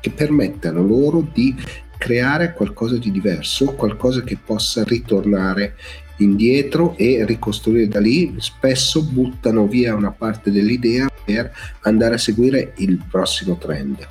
[0.00, 1.56] che permettano loro di
[1.96, 5.74] creare qualcosa di diverso, qualcosa che possa ritornare
[6.18, 12.72] indietro e ricostruire da lì, spesso buttano via una parte dell'idea per andare a seguire
[12.76, 14.06] il prossimo trend.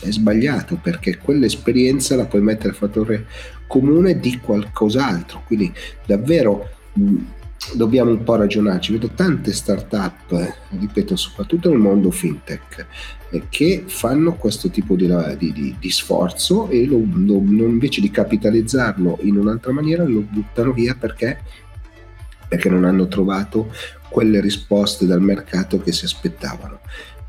[0.00, 3.26] È sbagliato perché quell'esperienza la puoi mettere a fattore
[3.66, 5.72] comune di qualcos'altro, quindi
[6.04, 6.68] davvero
[7.72, 8.92] dobbiamo un po' ragionarci.
[8.92, 12.86] Vedo tante start-up, eh, ripeto, soprattutto nel mondo fintech,
[13.30, 19.18] eh, che fanno questo tipo di, di, di sforzo e lo, lo, invece di capitalizzarlo
[19.22, 21.38] in un'altra maniera lo buttano via perché,
[22.48, 23.72] perché non hanno trovato
[24.08, 26.80] quelle risposte dal mercato che si aspettavano.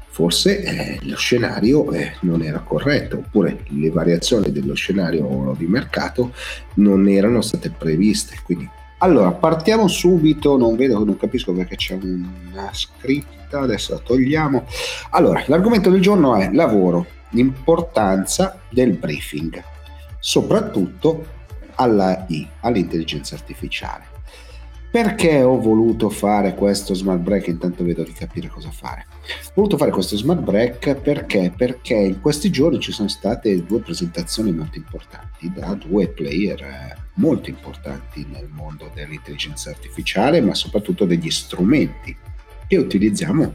[0.07, 6.33] Forse eh, lo scenario eh, non era corretto, oppure le variazioni dello scenario di mercato
[6.75, 8.39] non erano state previste.
[8.41, 14.65] Quindi allora, partiamo subito, non vedo, non capisco perché c'è una scritta, adesso la togliamo.
[15.11, 19.61] Allora, l'argomento del giorno è lavoro, l'importanza del briefing,
[20.19, 21.25] soprattutto
[21.75, 24.13] alla I, all'intelligenza artificiale.
[24.89, 27.47] Perché ho voluto fare questo smart break?
[27.47, 29.05] Intanto vedo di capire cosa fare.
[29.25, 31.51] Ho voluto fare questo smart break perché?
[31.55, 36.97] Perché in questi giorni ci sono state due presentazioni molto importanti da due player eh,
[37.15, 42.15] molto importanti nel mondo dell'intelligenza artificiale, ma soprattutto degli strumenti
[42.67, 43.53] che utilizziamo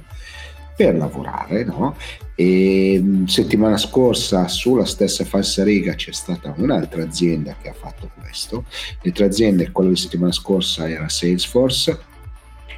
[0.77, 1.65] per lavorare.
[1.65, 1.97] No?
[2.35, 8.11] E mm, settimana scorsa sulla stessa falsa riga c'è stata un'altra azienda che ha fatto
[8.19, 8.65] questo.
[9.03, 12.09] Le tre aziende, quella di settimana scorsa era Salesforce,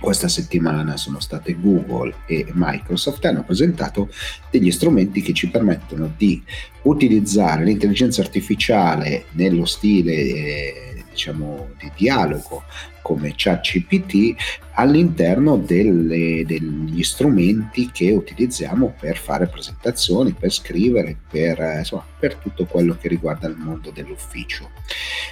[0.03, 4.11] questa settimana sono state Google e Microsoft hanno presentato
[4.51, 6.43] degli strumenti che ci permettono di
[6.83, 12.65] utilizzare l'intelligenza artificiale nello stile eh, diciamo di dialogo
[13.03, 14.35] come ChatGPT
[14.75, 22.37] all'interno delle, degli strumenti che utilizziamo per fare presentazioni, per scrivere, per, eh, insomma, per
[22.37, 24.71] tutto quello che riguarda il mondo dell'ufficio.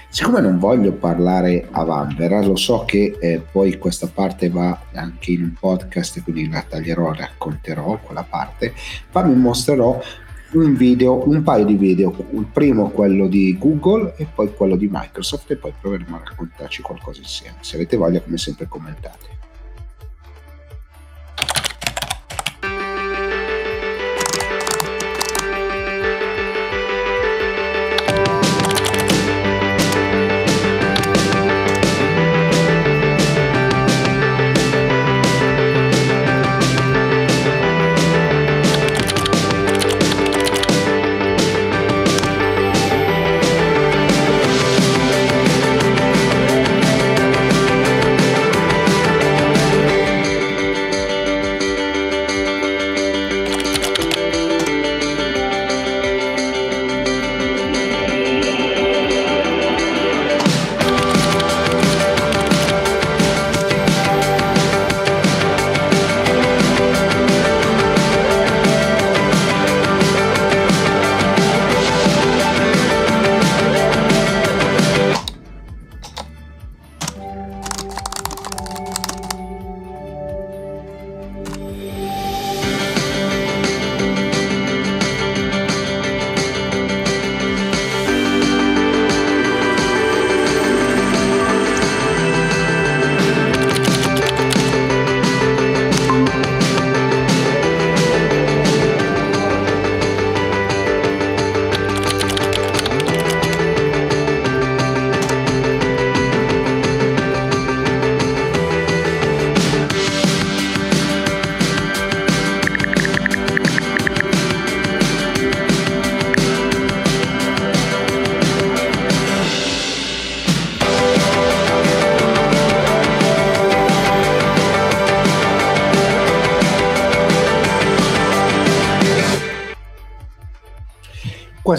[0.08, 5.32] Siccome non voglio parlare a vanvera, lo so che eh, poi questa parte va anche
[5.32, 8.74] in un podcast, quindi la taglierò, racconterò quella parte,
[9.12, 10.00] ma vi mostrerò
[10.52, 14.88] un video, un paio di video, il primo quello di Google e poi quello di
[14.90, 17.58] Microsoft e poi proveremo a raccontarci qualcosa insieme.
[17.60, 19.39] Se avete voglia come sempre commentate.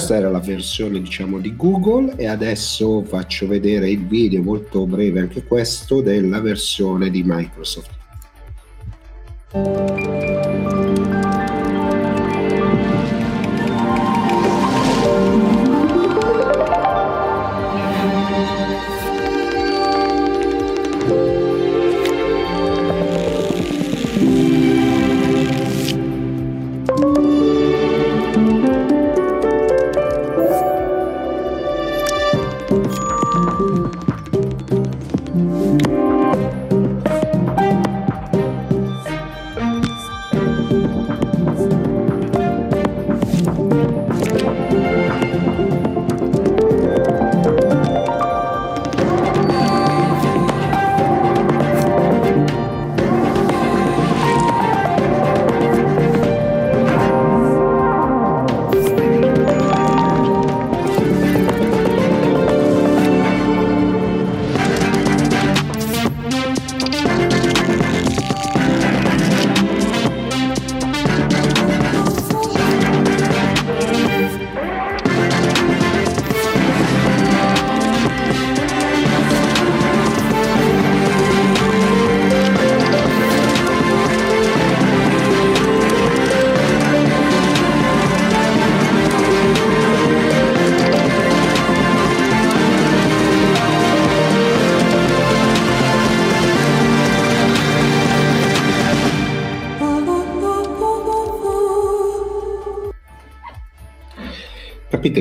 [0.01, 5.19] Questa era la versione diciamo di Google e adesso faccio vedere il video molto breve
[5.19, 8.00] anche questo della versione di Microsoft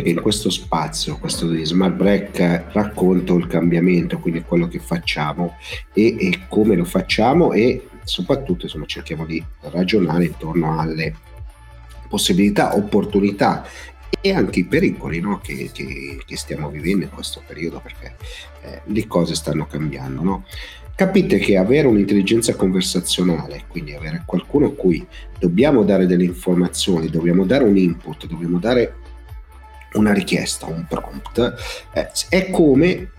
[0.00, 4.78] capite che in questo spazio, questo di Smart Break, racconto il cambiamento, quindi quello che
[4.78, 5.56] facciamo
[5.92, 11.14] e, e come lo facciamo e soprattutto insomma, cerchiamo di ragionare intorno alle
[12.08, 13.64] possibilità, opportunità
[14.20, 15.38] e anche i pericoli no?
[15.38, 18.16] che, che, che, stiamo vivendo in questo periodo perché
[18.62, 20.22] eh, le cose stanno cambiando.
[20.22, 20.44] No?
[20.94, 25.06] Capite che avere un'intelligenza conversazionale, quindi avere qualcuno a cui
[25.38, 28.94] dobbiamo dare delle informazioni, dobbiamo dare un input, dobbiamo dare
[29.94, 31.54] una richiesta, un prompt,
[31.92, 33.10] eh, è come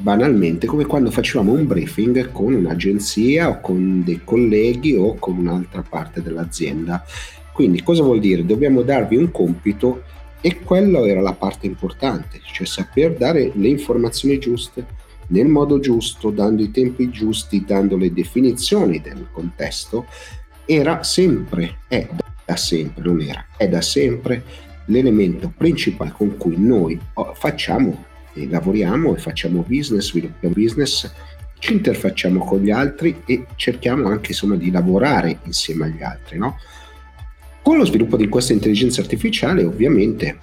[0.00, 5.82] banalmente come quando facevamo un briefing con un'agenzia o con dei colleghi o con un'altra
[5.82, 7.04] parte dell'azienda.
[7.52, 8.46] Quindi cosa vuol dire?
[8.46, 10.04] Dobbiamo darvi un compito
[10.40, 14.86] e quello era la parte importante, cioè saper dare le informazioni giuste
[15.28, 20.06] nel modo giusto, dando i tempi giusti, dando le definizioni del contesto,
[20.64, 22.06] era sempre, è
[22.44, 24.44] da sempre, non era, è da sempre
[24.88, 31.10] l'elemento principale con cui noi oh, facciamo e lavoriamo e facciamo business, sviluppiamo business,
[31.58, 36.38] ci interfacciamo con gli altri e cerchiamo anche insomma di lavorare insieme agli altri.
[36.38, 36.58] No?
[37.62, 40.38] Con lo sviluppo di questa intelligenza artificiale ovviamente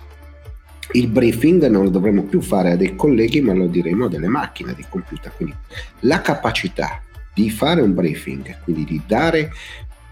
[0.92, 4.28] il briefing non lo dovremo più fare a dei colleghi ma lo diremo a delle
[4.28, 5.32] macchine, a dei computer.
[5.36, 5.56] Quindi
[6.02, 7.02] la capacità
[7.34, 9.52] di fare un briefing, quindi di dare,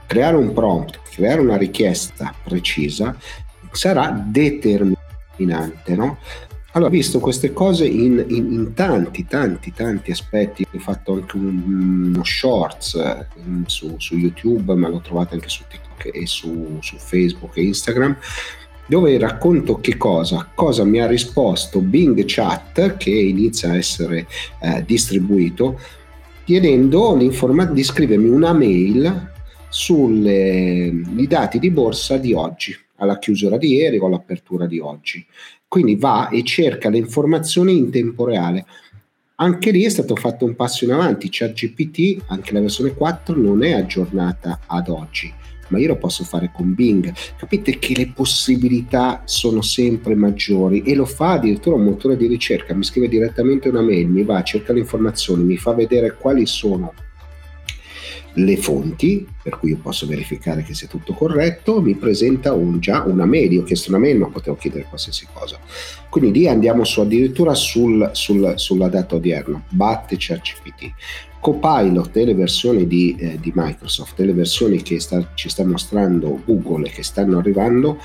[0.06, 3.16] creare un prompt, creare una richiesta precisa,
[3.74, 5.96] sarà determinante.
[5.96, 6.18] No?
[6.76, 12.12] Allora, visto queste cose in, in, in, tanti, tanti, tanti aspetti, ho fatto anche un,
[12.12, 16.80] uno shorts in, mm, su, su, YouTube, ma l'ho trovato anche su TikTok e su,
[16.82, 18.18] su Facebook e Instagram,
[18.88, 24.26] dove racconto che cosa, cosa mi ha risposto Bing Chat, che inizia a essere
[24.60, 25.80] eh, distribuito,
[26.44, 29.32] chiedendo di scrivermi una mail
[29.70, 35.26] sui dati di borsa di oggi, alla chiusura di ieri o all'apertura di oggi.
[35.68, 38.66] Quindi va e cerca le informazioni in tempo reale.
[39.36, 43.64] Anche lì è stato fatto un passo in avanti, ChatGPT, anche la versione 4, non
[43.64, 45.34] è aggiornata ad oggi,
[45.70, 47.12] ma io lo posso fare con Bing.
[47.36, 52.76] Capite che le possibilità sono sempre maggiori e lo fa addirittura un motore di ricerca,
[52.76, 56.94] mi scrive direttamente una mail, mi va, cerca le informazioni, mi fa vedere quali sono
[58.36, 63.04] le fonti, per cui io posso verificare che sia tutto corretto, mi presenta un, già
[63.04, 65.60] una mail, io ho chiesto una mail ma potevo chiedere qualsiasi cosa.
[66.10, 70.94] Quindi lì andiamo su addirittura sul, sul, sulla data odierna, batte ChatGPT.
[71.40, 75.66] Copilot e le versioni di, eh, di Microsoft e le versioni che sta, ci sta
[75.66, 78.00] mostrando Google e che stanno arrivando,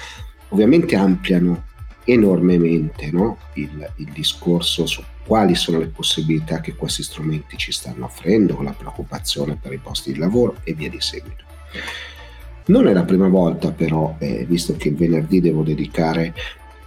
[0.49, 1.67] ovviamente ampliano
[2.05, 3.39] enormemente no?
[3.55, 8.73] il, il discorso su quali sono le possibilità che questi strumenti ci stanno offrendo, la
[8.73, 11.45] preoccupazione per i posti di lavoro e via di seguito.
[12.69, 16.33] Non è la prima volta però, eh, visto che il venerdì devo dedicare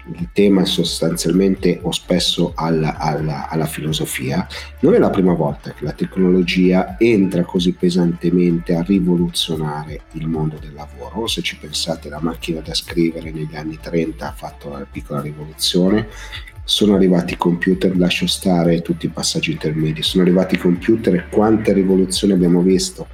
[0.07, 4.47] il tema sostanzialmente o spesso alla, alla, alla, filosofia,
[4.79, 10.57] non è la prima volta che la tecnologia entra così pesantemente a rivoluzionare il mondo
[10.59, 11.27] del lavoro.
[11.27, 16.07] Se ci pensate, la macchina da scrivere negli anni 30 ha fatto una piccola rivoluzione,
[16.71, 21.25] sono arrivati i computer, lascio stare tutti i passaggi intermedi, sono arrivati i computer e
[21.29, 23.07] quante rivoluzioni abbiamo visto.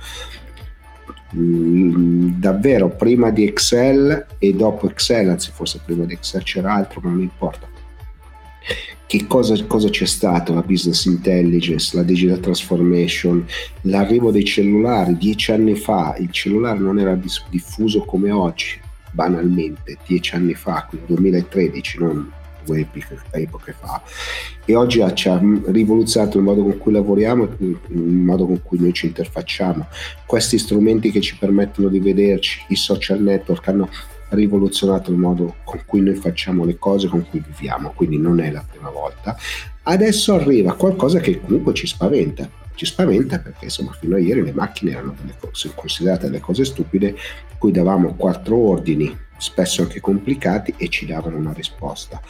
[1.35, 7.01] Mm, davvero prima di Excel e dopo Excel, anzi forse prima di Excel c'era altro,
[7.03, 7.67] ma non importa.
[9.07, 10.53] Che cosa, cosa c'è stato?
[10.53, 13.43] La business intelligence, la digital transformation,
[13.81, 15.17] l'arrivo dei cellulari.
[15.17, 17.17] Dieci anni fa il cellulare non era
[17.49, 18.79] diffuso come oggi,
[19.09, 22.35] banalmente, dieci anni fa, quindi 2013, non
[22.67, 22.87] due
[23.31, 24.03] epoche fa
[24.65, 28.77] e oggi ci ha rivoluzionato il modo con cui lavoriamo e il modo con cui
[28.79, 29.87] noi ci interfacciamo.
[30.25, 33.89] Questi strumenti che ci permettono di vederci, i social network hanno
[34.29, 38.51] rivoluzionato il modo con cui noi facciamo le cose, con cui viviamo, quindi non è
[38.51, 39.37] la prima volta.
[39.83, 44.51] Adesso arriva qualcosa che comunque ci spaventa, ci spaventa perché insomma fino a ieri le
[44.51, 47.15] macchine erano delle cose, considerate delle cose stupide,
[47.57, 52.21] cui davamo quattro ordini spesso anche complicati, e ci davano una risposta.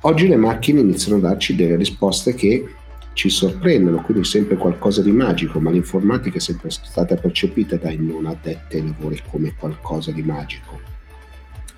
[0.00, 2.68] Oggi le macchine iniziano a darci delle risposte che
[3.14, 8.26] ci sorprendono, quindi sempre qualcosa di magico, ma l'informatica è sempre stata percepita dai non
[8.26, 10.80] addetti ai lavori come qualcosa di magico.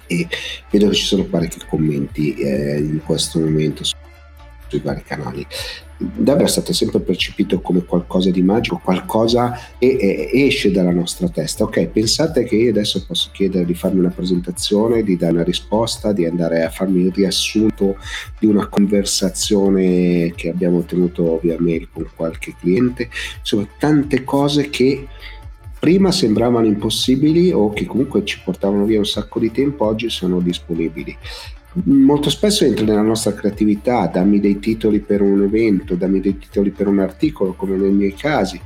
[0.07, 0.27] E
[0.71, 3.85] vedo che ci sono parecchi commenti eh, in questo momento
[4.69, 5.47] sui vari canali.
[5.99, 11.65] Davvero è stato sempre percepito come qualcosa di magico, qualcosa che esce dalla nostra testa.
[11.65, 16.13] Ok, pensate che io adesso posso chiedere di farmi una presentazione, di dare una risposta,
[16.13, 17.97] di andare a farmi il riassunto
[18.39, 23.09] di una conversazione che abbiamo tenuto via mail con qualche cliente,
[23.39, 25.07] insomma tante cose che
[25.79, 30.41] prima sembravano impossibili o che comunque ci portavano via un sacco di tempo, oggi sono
[30.41, 31.17] disponibili
[31.85, 36.71] molto spesso entra nella nostra creatività, dammi dei titoli per un evento, dammi dei titoli
[36.71, 38.61] per un articolo, come nei miei casi,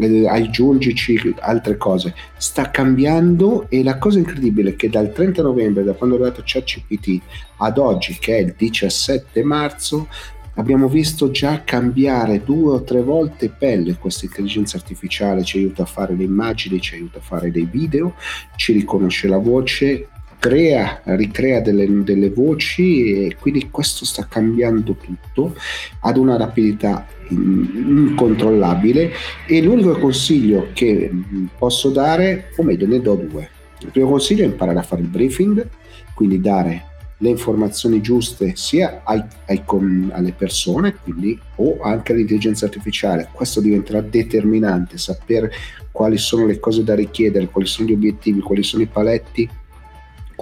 [0.00, 2.14] eh, aggiungici altre cose.
[2.36, 6.42] Sta cambiando e la cosa incredibile è che dal 30 novembre, da quando è arrivato
[6.44, 7.20] ChatGPT
[7.58, 10.08] ad oggi, che è il 17 marzo,
[10.56, 15.86] abbiamo visto già cambiare due o tre volte pelle questa intelligenza artificiale ci aiuta a
[15.86, 18.14] fare le immagini ci aiuta a fare dei video
[18.56, 20.08] ci riconosce la voce
[20.42, 25.54] crea, ricrea delle, delle voci e quindi questo sta cambiando tutto
[26.00, 29.12] ad una rapidità incontrollabile
[29.46, 31.08] e l'unico consiglio che
[31.56, 33.48] posso dare, o meglio ne do due.
[33.82, 35.64] Il primo consiglio è imparare a fare il briefing,
[36.12, 36.86] quindi dare
[37.18, 39.62] le informazioni giuste sia ai, ai,
[40.10, 43.28] alle persone, quindi o anche all'intelligenza artificiale.
[43.30, 45.52] Questo diventerà determinante, sapere
[45.92, 49.48] quali sono le cose da richiedere, quali sono gli obiettivi, quali sono i paletti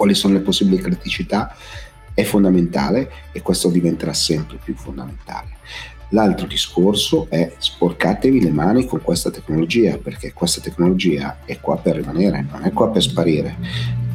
[0.01, 1.55] quali sono le possibili criticità
[2.15, 5.57] è fondamentale e questo diventerà sempre più fondamentale.
[6.09, 11.97] L'altro discorso è sporcatevi le mani con questa tecnologia perché questa tecnologia è qua per
[11.97, 13.55] rimanere, non è qua per sparire.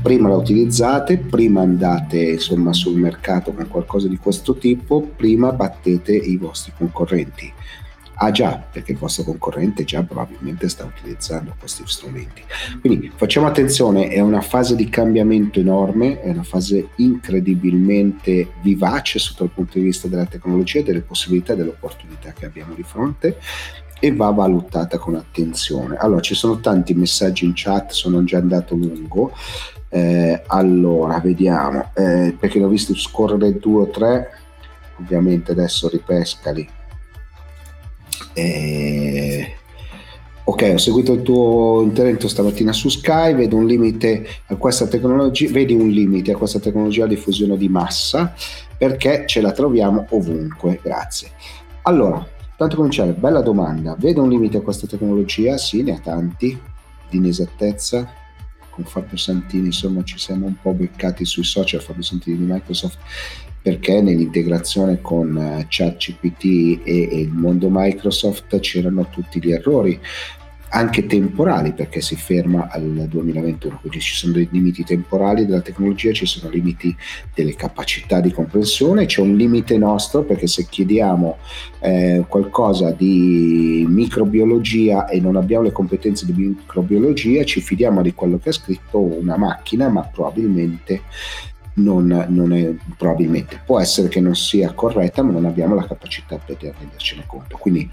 [0.02, 6.12] Prima la utilizzate, prima andate insomma, sul mercato con qualcosa di questo tipo, prima battete
[6.16, 7.52] i vostri concorrenti.
[8.18, 12.42] Ah già, perché il vostro concorrente già probabilmente sta utilizzando questi strumenti.
[12.80, 19.44] Quindi facciamo attenzione, è una fase di cambiamento enorme, è una fase incredibilmente vivace sotto
[19.44, 23.38] il punto di vista della tecnologia, delle possibilità e delle opportunità che abbiamo di fronte
[24.00, 25.96] e va valutata con attenzione.
[25.96, 29.32] Allora, ci sono tanti messaggi in chat, sono già andato lungo.
[29.90, 34.30] Eh, allora, vediamo, eh, perché l'ho visto scorrere due o tre,
[34.98, 36.66] ovviamente adesso ripescali
[38.32, 39.56] eh,
[40.44, 45.50] ok, ho seguito il tuo intervento stamattina su Sky, vedo un limite a questa tecnologia,
[45.50, 48.34] vedi un limite a questa tecnologia a diffusione di massa
[48.78, 50.78] perché ce la troviamo ovunque.
[50.82, 51.30] Grazie.
[51.82, 53.96] Allora, tanto cominciare, bella domanda.
[53.98, 55.56] Vedo un limite a questa tecnologia?
[55.56, 56.58] Sì, ne ha tanti,
[57.08, 58.08] di inesattezza.
[58.70, 62.98] Con Fabio Santini, insomma, ci siamo un po' beccati sui social, Fabio Santini di Microsoft
[63.66, 70.00] perché nell'integrazione con eh, ChatGPT e, e il mondo Microsoft c'erano tutti gli errori
[70.68, 76.12] anche temporali perché si ferma al 2021, quindi ci sono dei limiti temporali della tecnologia,
[76.12, 76.94] ci sono limiti
[77.34, 81.38] delle capacità di comprensione, c'è un limite nostro perché se chiediamo
[81.80, 88.38] eh, qualcosa di microbiologia e non abbiamo le competenze di microbiologia, ci fidiamo di quello
[88.38, 91.02] che ha scritto una macchina, ma probabilmente
[91.76, 96.36] non, non è, probabilmente può essere che non sia corretta, ma non abbiamo la capacità
[96.36, 97.56] per rendercene conto.
[97.56, 97.90] Quindi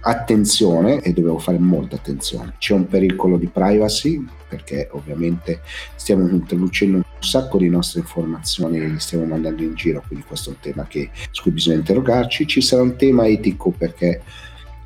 [0.00, 2.54] attenzione e dobbiamo fare molta attenzione.
[2.58, 5.60] C'è un pericolo di privacy perché ovviamente
[5.96, 10.52] stiamo introducendo un sacco di nostre informazioni le stiamo mandando in giro, quindi questo è
[10.54, 12.46] un tema che, su cui bisogna interrogarci.
[12.46, 14.22] Ci sarà un tema etico perché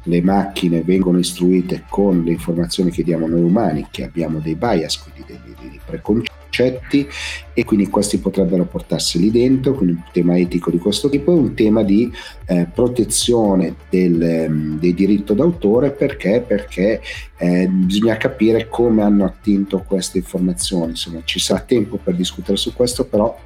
[0.05, 4.99] le macchine vengono istruite con le informazioni che diamo noi umani, che abbiamo dei bias,
[4.99, 7.09] quindi dei, dei preconcetti concetti
[7.55, 11.55] e quindi questi potrebbero portarseli dentro, quindi un tema etico di questo tipo è un
[11.55, 12.13] tema di
[12.47, 17.01] eh, protezione del, um, del, diritto d'autore perché, perché
[17.39, 22.75] eh, bisogna capire come hanno attinto queste informazioni, insomma ci sarà tempo per discutere su
[22.75, 23.37] questo, però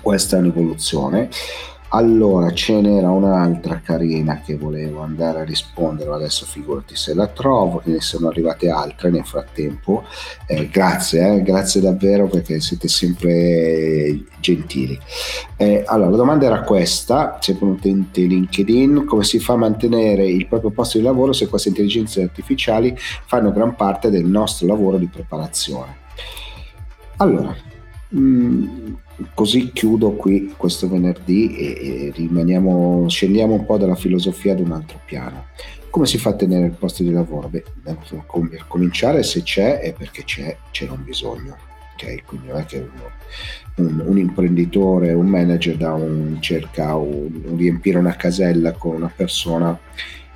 [0.00, 1.28] questa è un'evoluzione.
[1.94, 7.82] Allora, ce n'era un'altra carina che volevo andare a rispondere, adesso figurati se la trovo,
[7.84, 10.04] ne sono arrivate altre nel frattempo.
[10.46, 14.98] Eh, grazie, eh, grazie davvero perché siete sempre gentili.
[15.56, 20.24] Eh, allora, la domanda era questa, sempre un utente LinkedIn, come si fa a mantenere
[20.24, 24.96] il proprio posto di lavoro se queste intelligenze artificiali fanno gran parte del nostro lavoro
[24.96, 25.96] di preparazione?
[27.18, 27.54] Allora,
[28.08, 28.94] mh, mm,
[29.34, 35.00] così chiudo qui questo venerdì e, e scendiamo un po' dalla filosofia ad un altro
[35.04, 35.46] piano.
[35.90, 37.48] Come si fa a tenere il posto di lavoro?
[37.48, 41.56] Beh, per cominciare se c'è è perché c'è, c'era un bisogno.
[41.94, 42.22] Okay?
[42.24, 43.10] Quindi non è che uno,
[43.76, 49.12] un, un, imprenditore, un manager da un, cerca un, un riempire una casella con una
[49.14, 49.78] persona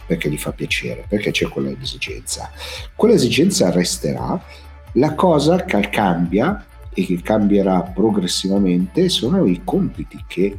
[0.06, 2.50] perché gli fa piacere, perché c'è quell'esigenza.
[2.94, 4.40] Quell'esigenza resterà,
[4.92, 6.64] la cosa cambia
[6.98, 10.56] e che cambierà progressivamente sono i compiti che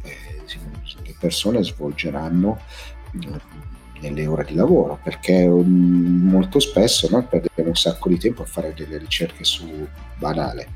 [1.04, 2.60] le persone svolgeranno
[3.20, 3.40] eh,
[4.00, 8.46] nelle ore di lavoro perché um, molto spesso no, perdiamo un sacco di tempo a
[8.46, 9.66] fare delle ricerche su
[10.16, 10.68] banale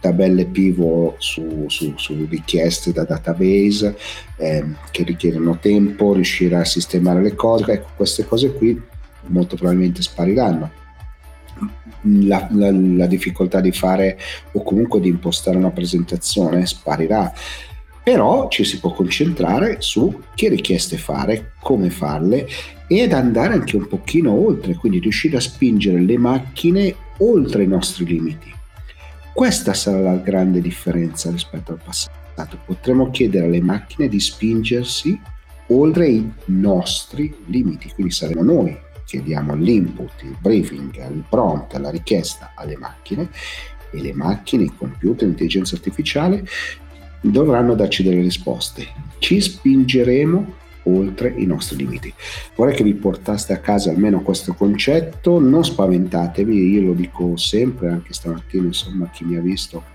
[0.00, 3.96] tabelle pivot su, su, su richieste da database
[4.36, 8.82] eh, che richiedono tempo riuscire a sistemare le cose ecco queste cose qui
[9.26, 10.82] molto probabilmente spariranno
[12.02, 14.18] la, la, la, difficoltà di fare
[14.52, 17.32] o comunque di impostare una presentazione sparirà.
[18.02, 22.46] però ci si può concentrare su che richieste fare, come farle
[22.86, 28.04] ed andare anche un pochino oltre, quindi riuscire a spingere le macchine oltre i nostri
[28.04, 28.52] limiti.
[29.32, 32.58] Questa sarà la grande differenza rispetto al passato.
[32.66, 35.18] Potremo chiedere alle macchine di spingersi
[35.68, 38.83] oltre i nostri limiti, quindi saremo noi
[39.14, 43.28] che diamo l'input, il briefing, il prompt, la richiesta alle macchine
[43.92, 46.44] e le macchine, i computer, l'intelligenza artificiale
[47.20, 48.88] dovranno darci delle risposte.
[49.18, 52.12] Ci spingeremo oltre i nostri limiti.
[52.56, 57.90] Vorrei che vi portaste a casa almeno questo concetto, non spaventatevi, io lo dico sempre,
[57.90, 59.92] anche stamattina, insomma, chi mi ha visto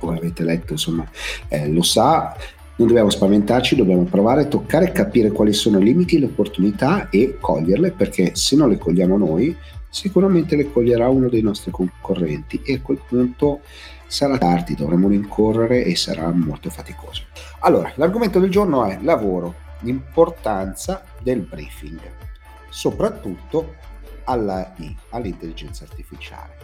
[0.00, 1.08] o avete letto, insomma,
[1.48, 2.36] eh, lo sa,
[2.78, 7.90] non dobbiamo spaventarci, dobbiamo provare toccare, capire quali sono i limiti, le opportunità e coglierle,
[7.90, 9.56] perché se non le cogliamo noi,
[9.90, 13.62] sicuramente le coglierà uno dei nostri concorrenti e a quel punto
[14.06, 17.22] sarà tardi, dovremo rincorrere e sarà molto faticoso.
[17.60, 21.98] Allora, l'argomento del giorno è lavoro, l'importanza del briefing,
[22.70, 23.74] soprattutto
[24.22, 26.54] alla I, all'intelligenza artificiale.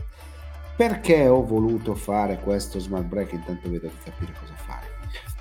[0.77, 3.33] Perché ho voluto fare questo smart break?
[3.33, 4.53] Intanto vedo di capire cosa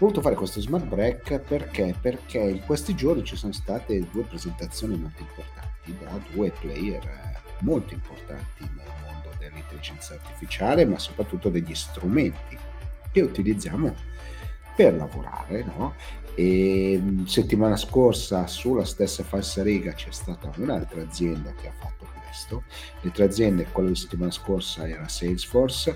[0.04, 1.96] voluto fare questo smart break perché?
[2.00, 7.40] Perché in questi giorni ci sono state due presentazioni molto importanti da due player eh,
[7.60, 12.58] molto importanti nel mondo dell'intelligenza artificiale, ma soprattutto degli strumenti
[13.12, 13.96] che utilizziamo
[14.76, 15.64] per lavorare.
[15.64, 15.94] No?
[16.36, 22.08] E mm, settimana scorsa sulla stessa falsa riga c'è stata un'altra azienda che ha fatto
[22.24, 22.64] questo.
[23.02, 25.96] Le tre aziende, quella di settimana scorsa era Salesforce,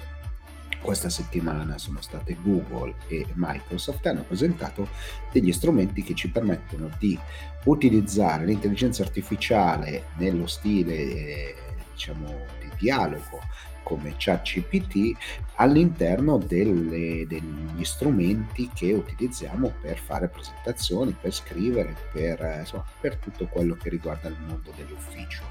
[0.81, 4.87] questa settimana sono state Google e Microsoft, hanno presentato
[5.31, 7.17] degli strumenti che ci permettono di
[7.65, 11.55] utilizzare l'intelligenza artificiale nello stile eh,
[11.91, 12.27] diciamo,
[12.59, 13.39] di dialogo
[13.87, 15.15] come ChatGPT
[15.55, 23.45] all'interno delle, degli strumenti che utilizziamo per fare presentazioni, per scrivere, per, insomma, per tutto
[23.47, 25.43] quello che riguarda il mondo dell'ufficio.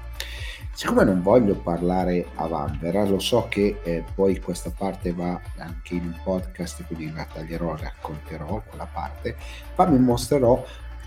[0.77, 5.95] Siccome non voglio parlare a Vanvera, lo so che eh, poi questa parte va anche
[5.95, 9.35] in un podcast, quindi la taglierò, racconterò quella parte,
[9.75, 10.63] ma vi mostrerò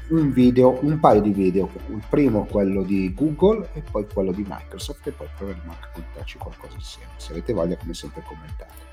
[0.08, 4.44] un video, un paio di video, il primo quello di Google e poi quello di
[4.44, 7.12] Microsoft e poi proveremo a raccontarci qualcosa insieme.
[7.18, 8.89] Se avete voglia, come sempre, commentate.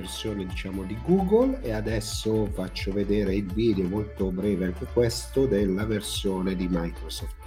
[0.00, 5.84] Versione diciamo di Google e adesso faccio vedere il video molto breve anche questo della
[5.84, 7.39] versione di Microsoft.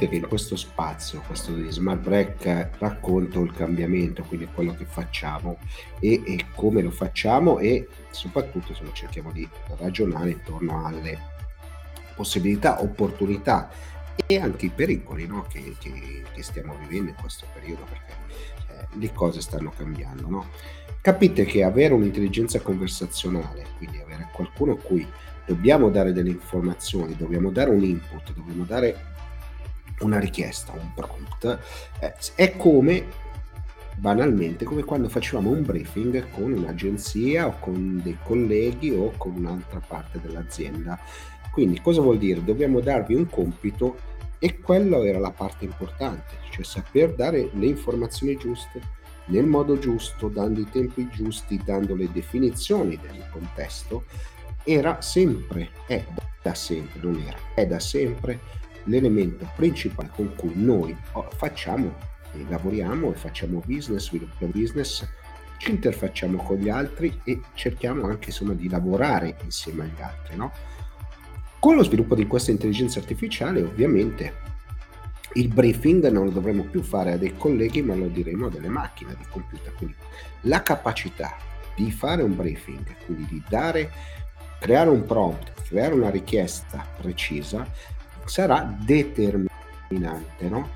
[0.00, 4.86] Capite che in questo spazio, questo di Smart Break, racconto il cambiamento, quindi quello che
[4.86, 5.58] facciamo
[5.98, 9.46] e, e come lo facciamo e soprattutto se cerchiamo di
[9.78, 11.18] ragionare intorno alle
[12.14, 13.70] possibilità, opportunità
[14.26, 15.44] e anche i pericoli no?
[15.48, 18.12] che, che, che, stiamo vivendo in questo periodo perché
[18.68, 20.28] eh, le cose stanno cambiando.
[20.28, 20.46] No?
[21.02, 25.06] Capite che avere un'intelligenza conversazionale, quindi avere qualcuno a cui
[25.44, 29.09] dobbiamo dare delle informazioni, dobbiamo dare un input, dobbiamo dare
[30.00, 31.58] una richiesta, un prompt,
[32.00, 33.28] eh, è come
[33.96, 39.80] banalmente come quando facevamo un briefing con un'agenzia o con dei colleghi o con un'altra
[39.86, 40.98] parte dell'azienda.
[41.52, 42.42] Quindi cosa vuol dire?
[42.42, 43.98] Dobbiamo darvi un compito
[44.38, 50.28] e quello era la parte importante, cioè saper dare le informazioni giuste nel modo giusto,
[50.28, 54.04] dando i tempi giusti, dando le definizioni del contesto,
[54.64, 56.04] era sempre, è
[56.42, 58.40] da sempre, non era, è da sempre
[58.84, 61.94] l'elemento principale con cui noi oh, facciamo
[62.32, 65.06] e lavoriamo e facciamo business, sviluppiamo business,
[65.58, 70.36] ci interfacciamo con gli altri e cerchiamo anche insomma di lavorare insieme agli altri.
[70.36, 70.52] No?
[71.58, 74.48] Con lo sviluppo di questa intelligenza artificiale ovviamente
[75.34, 78.68] il briefing non lo dovremo più fare a dei colleghi ma lo diremo a delle
[78.68, 79.72] macchine, di computer.
[79.74, 79.94] Quindi
[80.42, 81.36] la capacità
[81.76, 83.90] di fare un briefing, quindi di dare,
[84.58, 87.66] creare un prompt, creare una richiesta precisa,
[88.30, 90.48] sarà determinante.
[90.48, 90.70] No?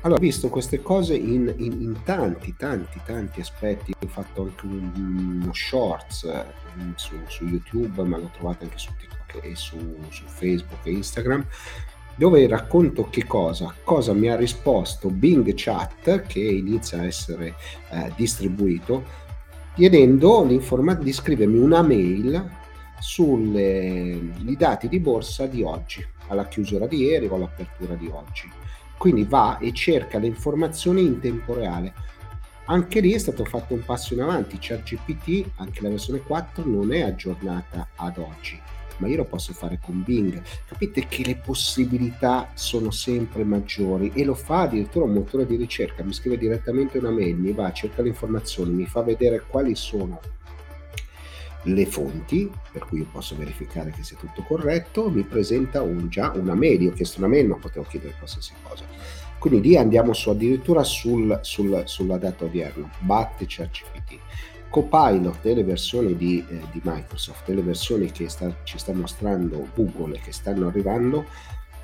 [0.00, 3.94] Allora, ho visto queste cose in, in, in, tanti, tanti, tanti aspetti.
[3.98, 6.22] Ho fatto anche un, uno shorts
[6.76, 9.78] um, su, su, YouTube, ma l'ho trovato anche su TikTok e su,
[10.10, 11.46] su, Facebook e Instagram,
[12.16, 17.54] dove racconto che cosa, cosa mi ha risposto Bing Chat, che inizia a essere
[17.90, 19.04] eh, distribuito,
[19.74, 22.48] chiedendo di scrivermi una mail
[22.98, 28.50] sui dati di borsa di oggi, alla chiusura di ieri o all'apertura di oggi.
[28.96, 31.92] Quindi va e cerca le informazioni in tempo reale.
[32.68, 36.92] Anche lì è stato fatto un passo in avanti, ChatGPT, anche la versione 4, non
[36.92, 38.60] è aggiornata ad oggi,
[38.96, 40.42] ma io lo posso fare con Bing.
[40.66, 46.02] Capite che le possibilità sono sempre maggiori e lo fa addirittura un motore di ricerca,
[46.02, 50.18] mi scrive direttamente una mail, mi va, cerca le informazioni, mi fa vedere quali sono
[51.66, 56.32] le fonti, per cui io posso verificare che sia tutto corretto, mi presenta un, già
[56.34, 58.84] una mail, io ho chiesto una mail ma potevo chiedere qualsiasi cosa.
[59.38, 64.18] Quindi lì andiamo su addirittura sul, sul, sulla data odierna, batte ChatGPT.
[64.68, 68.92] Copilot e le versioni di, eh, di Microsoft e le versioni che sta, ci sta
[68.92, 71.24] mostrando Google e che stanno arrivando,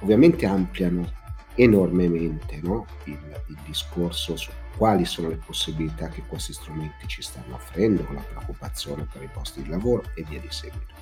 [0.01, 1.21] ovviamente ampliano
[1.55, 2.87] enormemente no?
[3.05, 3.19] il,
[3.49, 8.23] il, discorso su quali sono le possibilità che questi strumenti ci stanno offrendo, con la
[8.23, 11.01] preoccupazione per i posti di lavoro e via di seguito.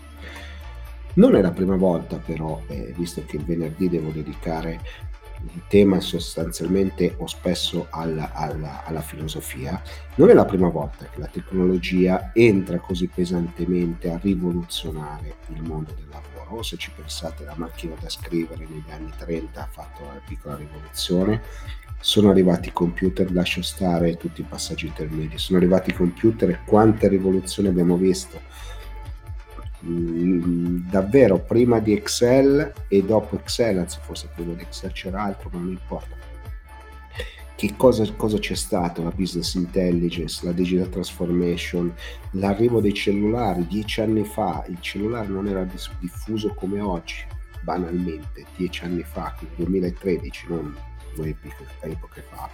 [1.14, 5.08] Non è la prima volta però, eh, visto che il venerdì devo dedicare
[5.42, 9.82] il tema sostanzialmente o spesso alla, alla, alla, filosofia,
[10.16, 15.94] non è la prima volta che la tecnologia entra così pesantemente a rivoluzionare il mondo
[15.94, 16.62] del lavoro.
[16.62, 21.42] Se ci pensate, la macchina da scrivere negli anni 30 ha fatto una piccola rivoluzione,
[22.00, 26.60] sono arrivati i computer, lascio stare tutti i passaggi intermedi, sono arrivati i computer e
[26.64, 28.40] quante rivoluzioni abbiamo visto
[29.86, 35.48] Mm, davvero prima di Excel e dopo Excel, anzi forse prima di Excel c'era altro,
[35.52, 36.16] ma non importa.
[37.54, 39.02] Che cosa, cosa c'è stato?
[39.02, 41.92] La business intelligence, la digital transformation,
[42.32, 43.66] l'arrivo dei cellulari.
[43.66, 45.66] Dieci anni fa il cellulare non era
[45.98, 47.16] diffuso come oggi,
[47.62, 50.74] banalmente, dieci anni fa, quindi 2013, non
[51.14, 51.36] due
[51.80, 52.48] epoche fa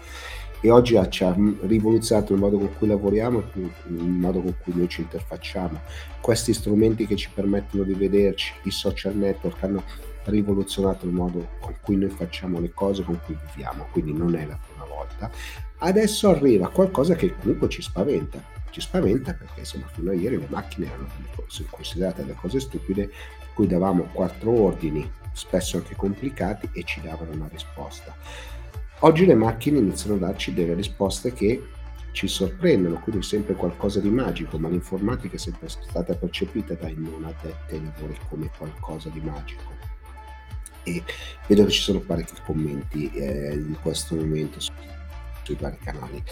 [0.61, 4.89] e oggi ci ha rivoluzionato il modo con cui lavoriamo, il modo con cui noi
[4.89, 5.81] ci interfacciamo.
[6.21, 9.85] Questi strumenti che ci permettono di vederci, i social network hanno
[10.25, 14.47] rivoluzionato il modo con cui noi facciamo le cose, con cui viviamo, quindi non è
[14.47, 15.31] la prima volta.
[15.79, 20.49] Adesso arriva qualcosa che comunque ci spaventa, ci spaventa perché insomma fino a ieri le
[20.49, 21.07] macchine erano
[21.71, 23.11] considerate delle cose stupide,
[23.55, 28.17] cui davamo quattro ordini, spesso anche complicati, e ci davano una risposta
[29.01, 31.63] Oggi le macchine iniziano a darci delle risposte che
[32.13, 37.25] ci sorprendono, quindi sempre qualcosa di magico, ma l'informatica è sempre stata percepita dai non
[37.25, 39.71] addetti ai lavori come qualcosa di magico.
[40.83, 41.03] E
[41.47, 46.23] vedo che ci sono parecchi commenti eh, in questo momento sui vari canali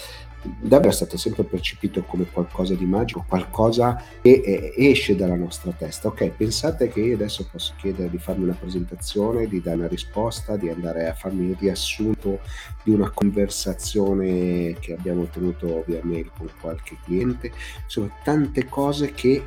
[0.61, 5.73] davvero è stato sempre percepito come qualcosa di magico, qualcosa che eh, esce dalla nostra
[5.73, 6.09] testa.
[6.09, 10.57] Ok, pensate che io adesso posso chiedere di farmi una presentazione, di dare una risposta,
[10.57, 12.41] di andare a farmi il riassunto
[12.83, 17.51] di una conversazione che abbiamo tenuto via mail con qualche cliente,
[17.85, 19.43] insomma tante cose che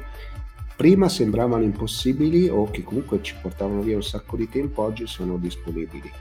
[0.75, 5.37] prima sembravano impossibili o che comunque ci portavano via un sacco di tempo, oggi sono
[5.37, 6.11] disponibili.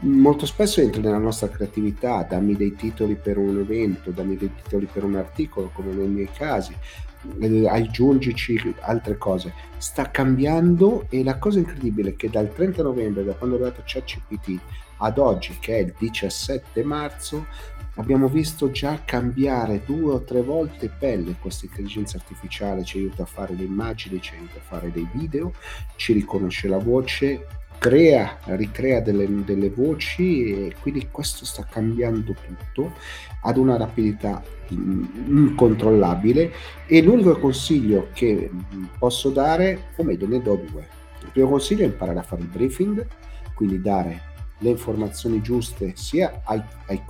[0.00, 4.86] Molto spesso entri nella nostra creatività, dammi dei titoli per un evento, dammi dei titoli
[4.90, 6.74] per un articolo, come nei miei casi,
[7.40, 9.52] eh, aggiungici altre cose.
[9.76, 13.82] Sta cambiando e la cosa incredibile è che dal 30 novembre, da quando è arrivato
[13.84, 14.60] ChatGPT,
[14.98, 17.46] ad oggi, che è il 17 marzo,
[17.96, 23.26] abbiamo visto già cambiare due o tre volte pelle questa intelligenza artificiale, ci aiuta a
[23.26, 25.52] fare le immagini, ci aiuta a fare dei video,
[25.96, 27.46] ci riconosce la voce,
[27.78, 32.92] crea, ricrea delle, delle voci e quindi questo sta cambiando tutto
[33.42, 36.52] ad una rapidità incontrollabile
[36.86, 38.50] e l'unico consiglio che
[38.98, 40.88] posso dare, o meglio ne do due.
[41.22, 43.06] Il primo consiglio è imparare a fare il briefing,
[43.54, 47.02] quindi dare le informazioni giuste sia ai, ai,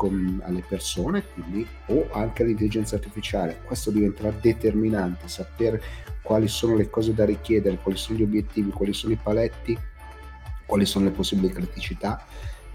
[0.43, 3.61] alle persone quindi, o anche all'intelligenza artificiale.
[3.65, 5.83] Questo diventerà determinante, sapere
[6.23, 9.79] quali sono le cose da richiedere, quali sono gli obiettivi, quali sono i paletti,
[10.67, 12.25] quali sono le possibili criticità,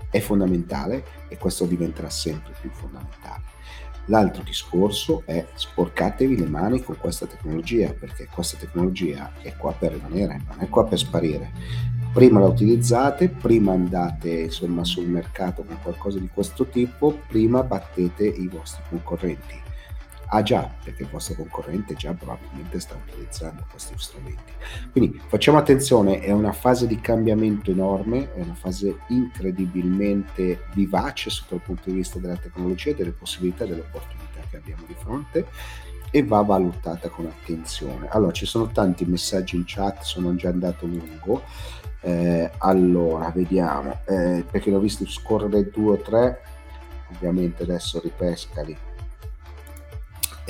[0.09, 3.43] è fondamentale e questo diventerà sempre più fondamentale.
[4.05, 9.93] L'altro discorso è sporcatevi le mani con questa tecnologia perché questa tecnologia è qua per
[9.93, 11.51] rimanere, non è qua per sparire
[12.11, 18.25] prima la utilizzate, prima andate insomma sul mercato con qualcosa di questo tipo, prima battete
[18.25, 19.69] i vostri concorrenti.
[20.34, 24.53] Ah già, perché il vostro concorrente già probabilmente sta utilizzando questi strumenti.
[24.89, 31.55] Quindi facciamo attenzione, è una fase di cambiamento enorme, è una fase incredibilmente vivace sotto
[31.55, 35.47] il punto di vista della tecnologia, delle possibilità e delle opportunità che abbiamo di fronte
[36.09, 38.07] e va valutata con attenzione.
[38.09, 41.43] Allora, ci sono tanti messaggi in chat, sono già andato lungo.
[41.99, 46.41] Eh, allora, vediamo, eh, perché l'ho visto scorrere 2 o 3,
[47.15, 48.77] ovviamente adesso ripescali.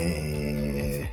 [0.01, 1.09] Eh,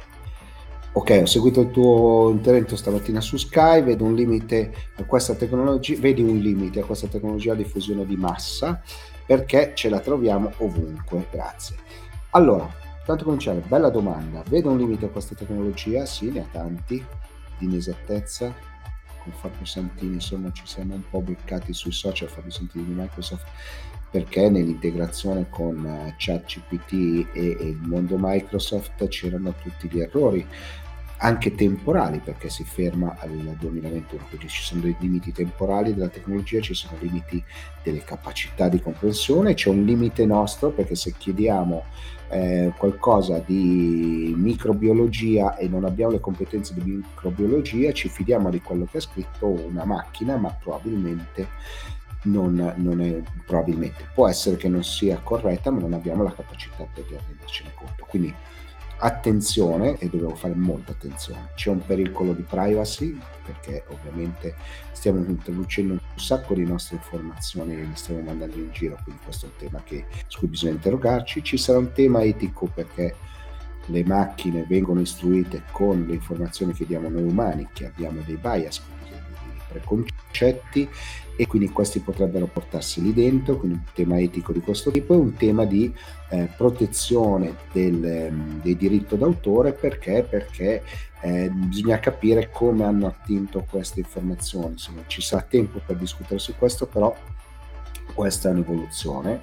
[0.92, 5.98] ok, ho seguito il tuo intervento stamattina su Sky, vedo un limite a questa tecnologia,
[6.00, 8.82] vedi un limite a questa tecnologia di fusione di massa
[9.26, 11.76] perché ce la troviamo ovunque, grazie.
[12.30, 12.66] Allora,
[13.04, 16.06] tanto cominciare, bella domanda, vedo un limite a questa tecnologia?
[16.06, 17.04] Sì, ne ha tanti,
[17.58, 18.54] di inesattezza,
[19.22, 23.46] con Fabio Santini, insomma ci siamo un po' beccati sui social, Fabio Santini di Microsoft,
[24.10, 30.46] perché nell'integrazione con eh, ChatGPT e, e il mondo Microsoft c'erano tutti gli errori
[31.20, 36.60] anche temporali perché si ferma al 2021, quindi ci sono dei limiti temporali della tecnologia,
[36.60, 37.42] ci sono limiti
[37.82, 41.84] delle capacità di comprensione, c'è un limite nostro perché se chiediamo
[42.30, 48.86] eh, qualcosa di microbiologia e non abbiamo le competenze di microbiologia, ci fidiamo di quello
[48.88, 51.48] che ha scritto una macchina, ma probabilmente
[52.22, 56.86] non, non è probabilmente può essere che non sia corretta, ma non abbiamo la capacità
[56.92, 58.06] per rendercene conto.
[58.08, 58.34] Quindi
[59.00, 61.50] attenzione e dobbiamo fare molta attenzione.
[61.54, 64.56] C'è un pericolo di privacy perché ovviamente
[64.92, 69.46] stiamo introducendo un sacco di nostre informazioni e le stiamo mandando in giro, quindi questo
[69.46, 71.42] è un tema che, su cui bisogna interrogarci.
[71.42, 73.14] Ci sarà un tema etico perché
[73.86, 78.82] le macchine vengono istruite con le informazioni che diamo noi umani, che abbiamo dei bias,
[79.68, 80.88] preconcetti
[81.36, 85.18] e quindi questi potrebbero portarsi lì dentro, quindi un tema etico di questo tipo e
[85.18, 85.94] un tema di
[86.30, 90.82] eh, protezione del, ehm, del, diritto d'autore perché, perché
[91.20, 96.56] eh, bisogna capire come hanno attinto queste informazioni, insomma ci sarà tempo per discutere su
[96.56, 97.14] questo, però
[98.14, 99.40] questa è un'evoluzione.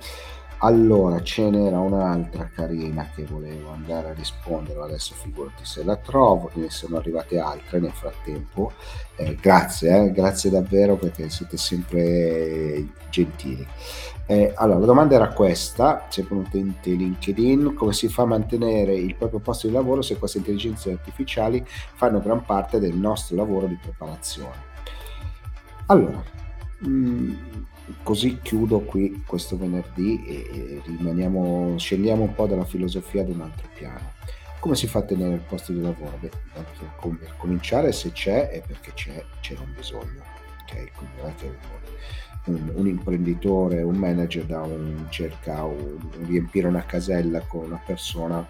[0.59, 6.49] Allora, ce n'era un'altra carina che volevo andare a rispondere, adesso figurati se la trovo,
[6.53, 8.71] ne sono arrivate altre nel frattempo.
[9.17, 13.67] Eh, grazie, eh, grazie davvero perché siete sempre gentili.
[14.27, 18.95] Eh, allora, la domanda era questa, sempre un utente LinkedIn, come si fa a mantenere
[18.95, 23.67] il proprio posto di lavoro se queste intelligenze artificiali fanno gran parte del nostro lavoro
[23.67, 24.73] di preparazione?
[25.87, 26.23] Allora,
[26.79, 27.35] mh, mm,
[28.03, 33.67] così chiudo qui questo venerdì e, rimaniamo, scendiamo un po' dalla filosofia ad un altro
[33.73, 34.13] piano.
[34.59, 36.17] Come si fa a tenere il posto di lavoro?
[36.19, 36.31] Beh,
[37.19, 40.23] per cominciare se c'è è perché c'è, c'era un bisogno.
[40.63, 40.89] Okay?
[40.95, 41.57] Quindi non è che
[42.45, 48.47] un, un, imprenditore, un manager da un, cerca un, riempire una casella con una persona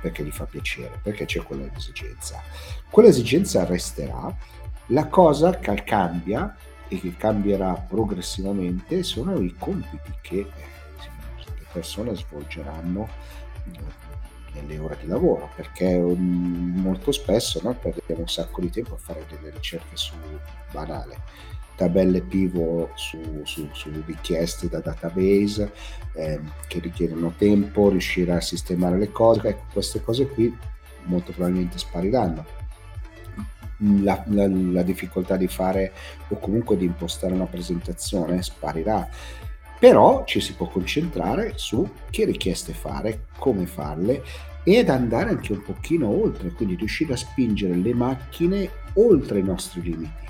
[0.00, 2.42] perché gli fa piacere, perché c'è quell'esigenza.
[2.90, 4.34] Quell'esigenza resterà,
[4.88, 6.54] la cosa cambia
[6.94, 10.46] e che cambierà progressivamente sono i compiti che eh,
[11.44, 13.08] le persone svolgeranno
[14.54, 18.98] nelle ore di lavoro, perché um, molto spesso noi perdiamo un sacco di tempo a
[18.98, 20.14] fare delle ricerche su
[20.70, 21.18] banale,
[21.74, 25.72] tabelle pivot su, su, su richieste da database
[26.12, 30.56] eh, che richiedono tempo, riuscire a sistemare le cose, ecco queste cose qui
[31.06, 32.62] molto probabilmente spariranno
[33.78, 35.92] la, la, la difficoltà di fare
[36.28, 39.08] o comunque di impostare una presentazione sparirà
[39.84, 44.22] però ci si può concentrare su che richieste fare, come farle
[44.62, 49.82] ed andare anche un pochino oltre, quindi riuscire a spingere le macchine oltre i nostri
[49.82, 50.24] limiti.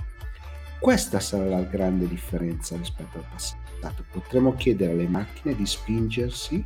[0.80, 4.04] Questa sarà la grande differenza rispetto al passato.
[4.10, 6.64] Potremo chiedere alle macchine di spingersi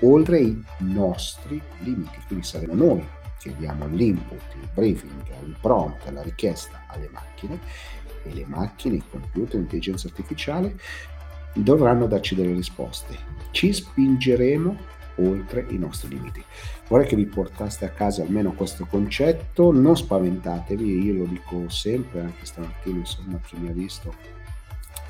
[0.00, 3.06] oltre i nostri limiti, quindi saremo noi
[3.40, 7.58] che diamo l'input, il briefing, il prompt, la richiesta alle macchine
[8.22, 10.76] e le macchine, il computer, l'intelligenza artificiale
[11.54, 13.16] dovranno darci delle risposte.
[13.50, 14.76] Ci spingeremo
[15.16, 16.42] oltre i nostri limiti.
[16.88, 22.20] Vorrei che vi portaste a casa almeno questo concetto, non spaventatevi, io lo dico sempre,
[22.20, 24.14] anche stamattina, insomma, chi mi ha visto,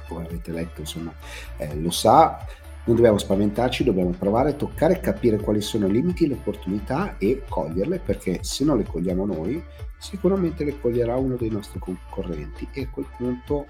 [0.09, 1.13] come avete letto, insomma,
[1.57, 2.45] eh, lo sa,
[2.91, 8.01] non dobbiamo spaventarci, dobbiamo provare toccare, capire quali sono i limiti, le opportunità e coglierle,
[8.01, 9.63] perché se non le cogliamo noi,
[9.97, 13.67] sicuramente le coglierà uno dei nostri concorrenti e a quel punto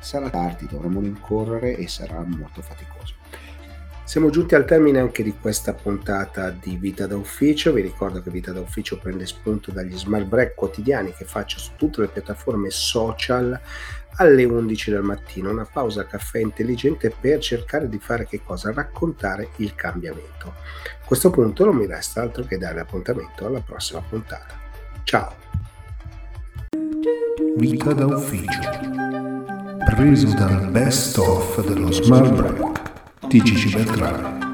[0.00, 3.14] sarà tardi, dovremo rincorrere e sarà molto faticoso.
[4.02, 7.72] Siamo giunti al termine anche di questa puntata di Vita da Ufficio.
[7.72, 11.70] Vi ricordo che Vita da Ufficio prende spunto dagli smart break quotidiani che faccio su
[11.76, 13.58] tutte le piattaforme social
[14.16, 15.50] alle 11 del mattino.
[15.50, 18.72] Una pausa caffè intelligente per cercare di fare che cosa?
[18.72, 20.48] Raccontare il cambiamento.
[20.48, 24.58] A questo punto non mi resta altro che dare appuntamento alla prossima puntata.
[25.04, 25.34] Ciao!
[27.56, 28.60] Vita da Ufficio.
[29.84, 33.28] Preso dal best of dello smart break.
[33.28, 34.53] TGC Beltrame.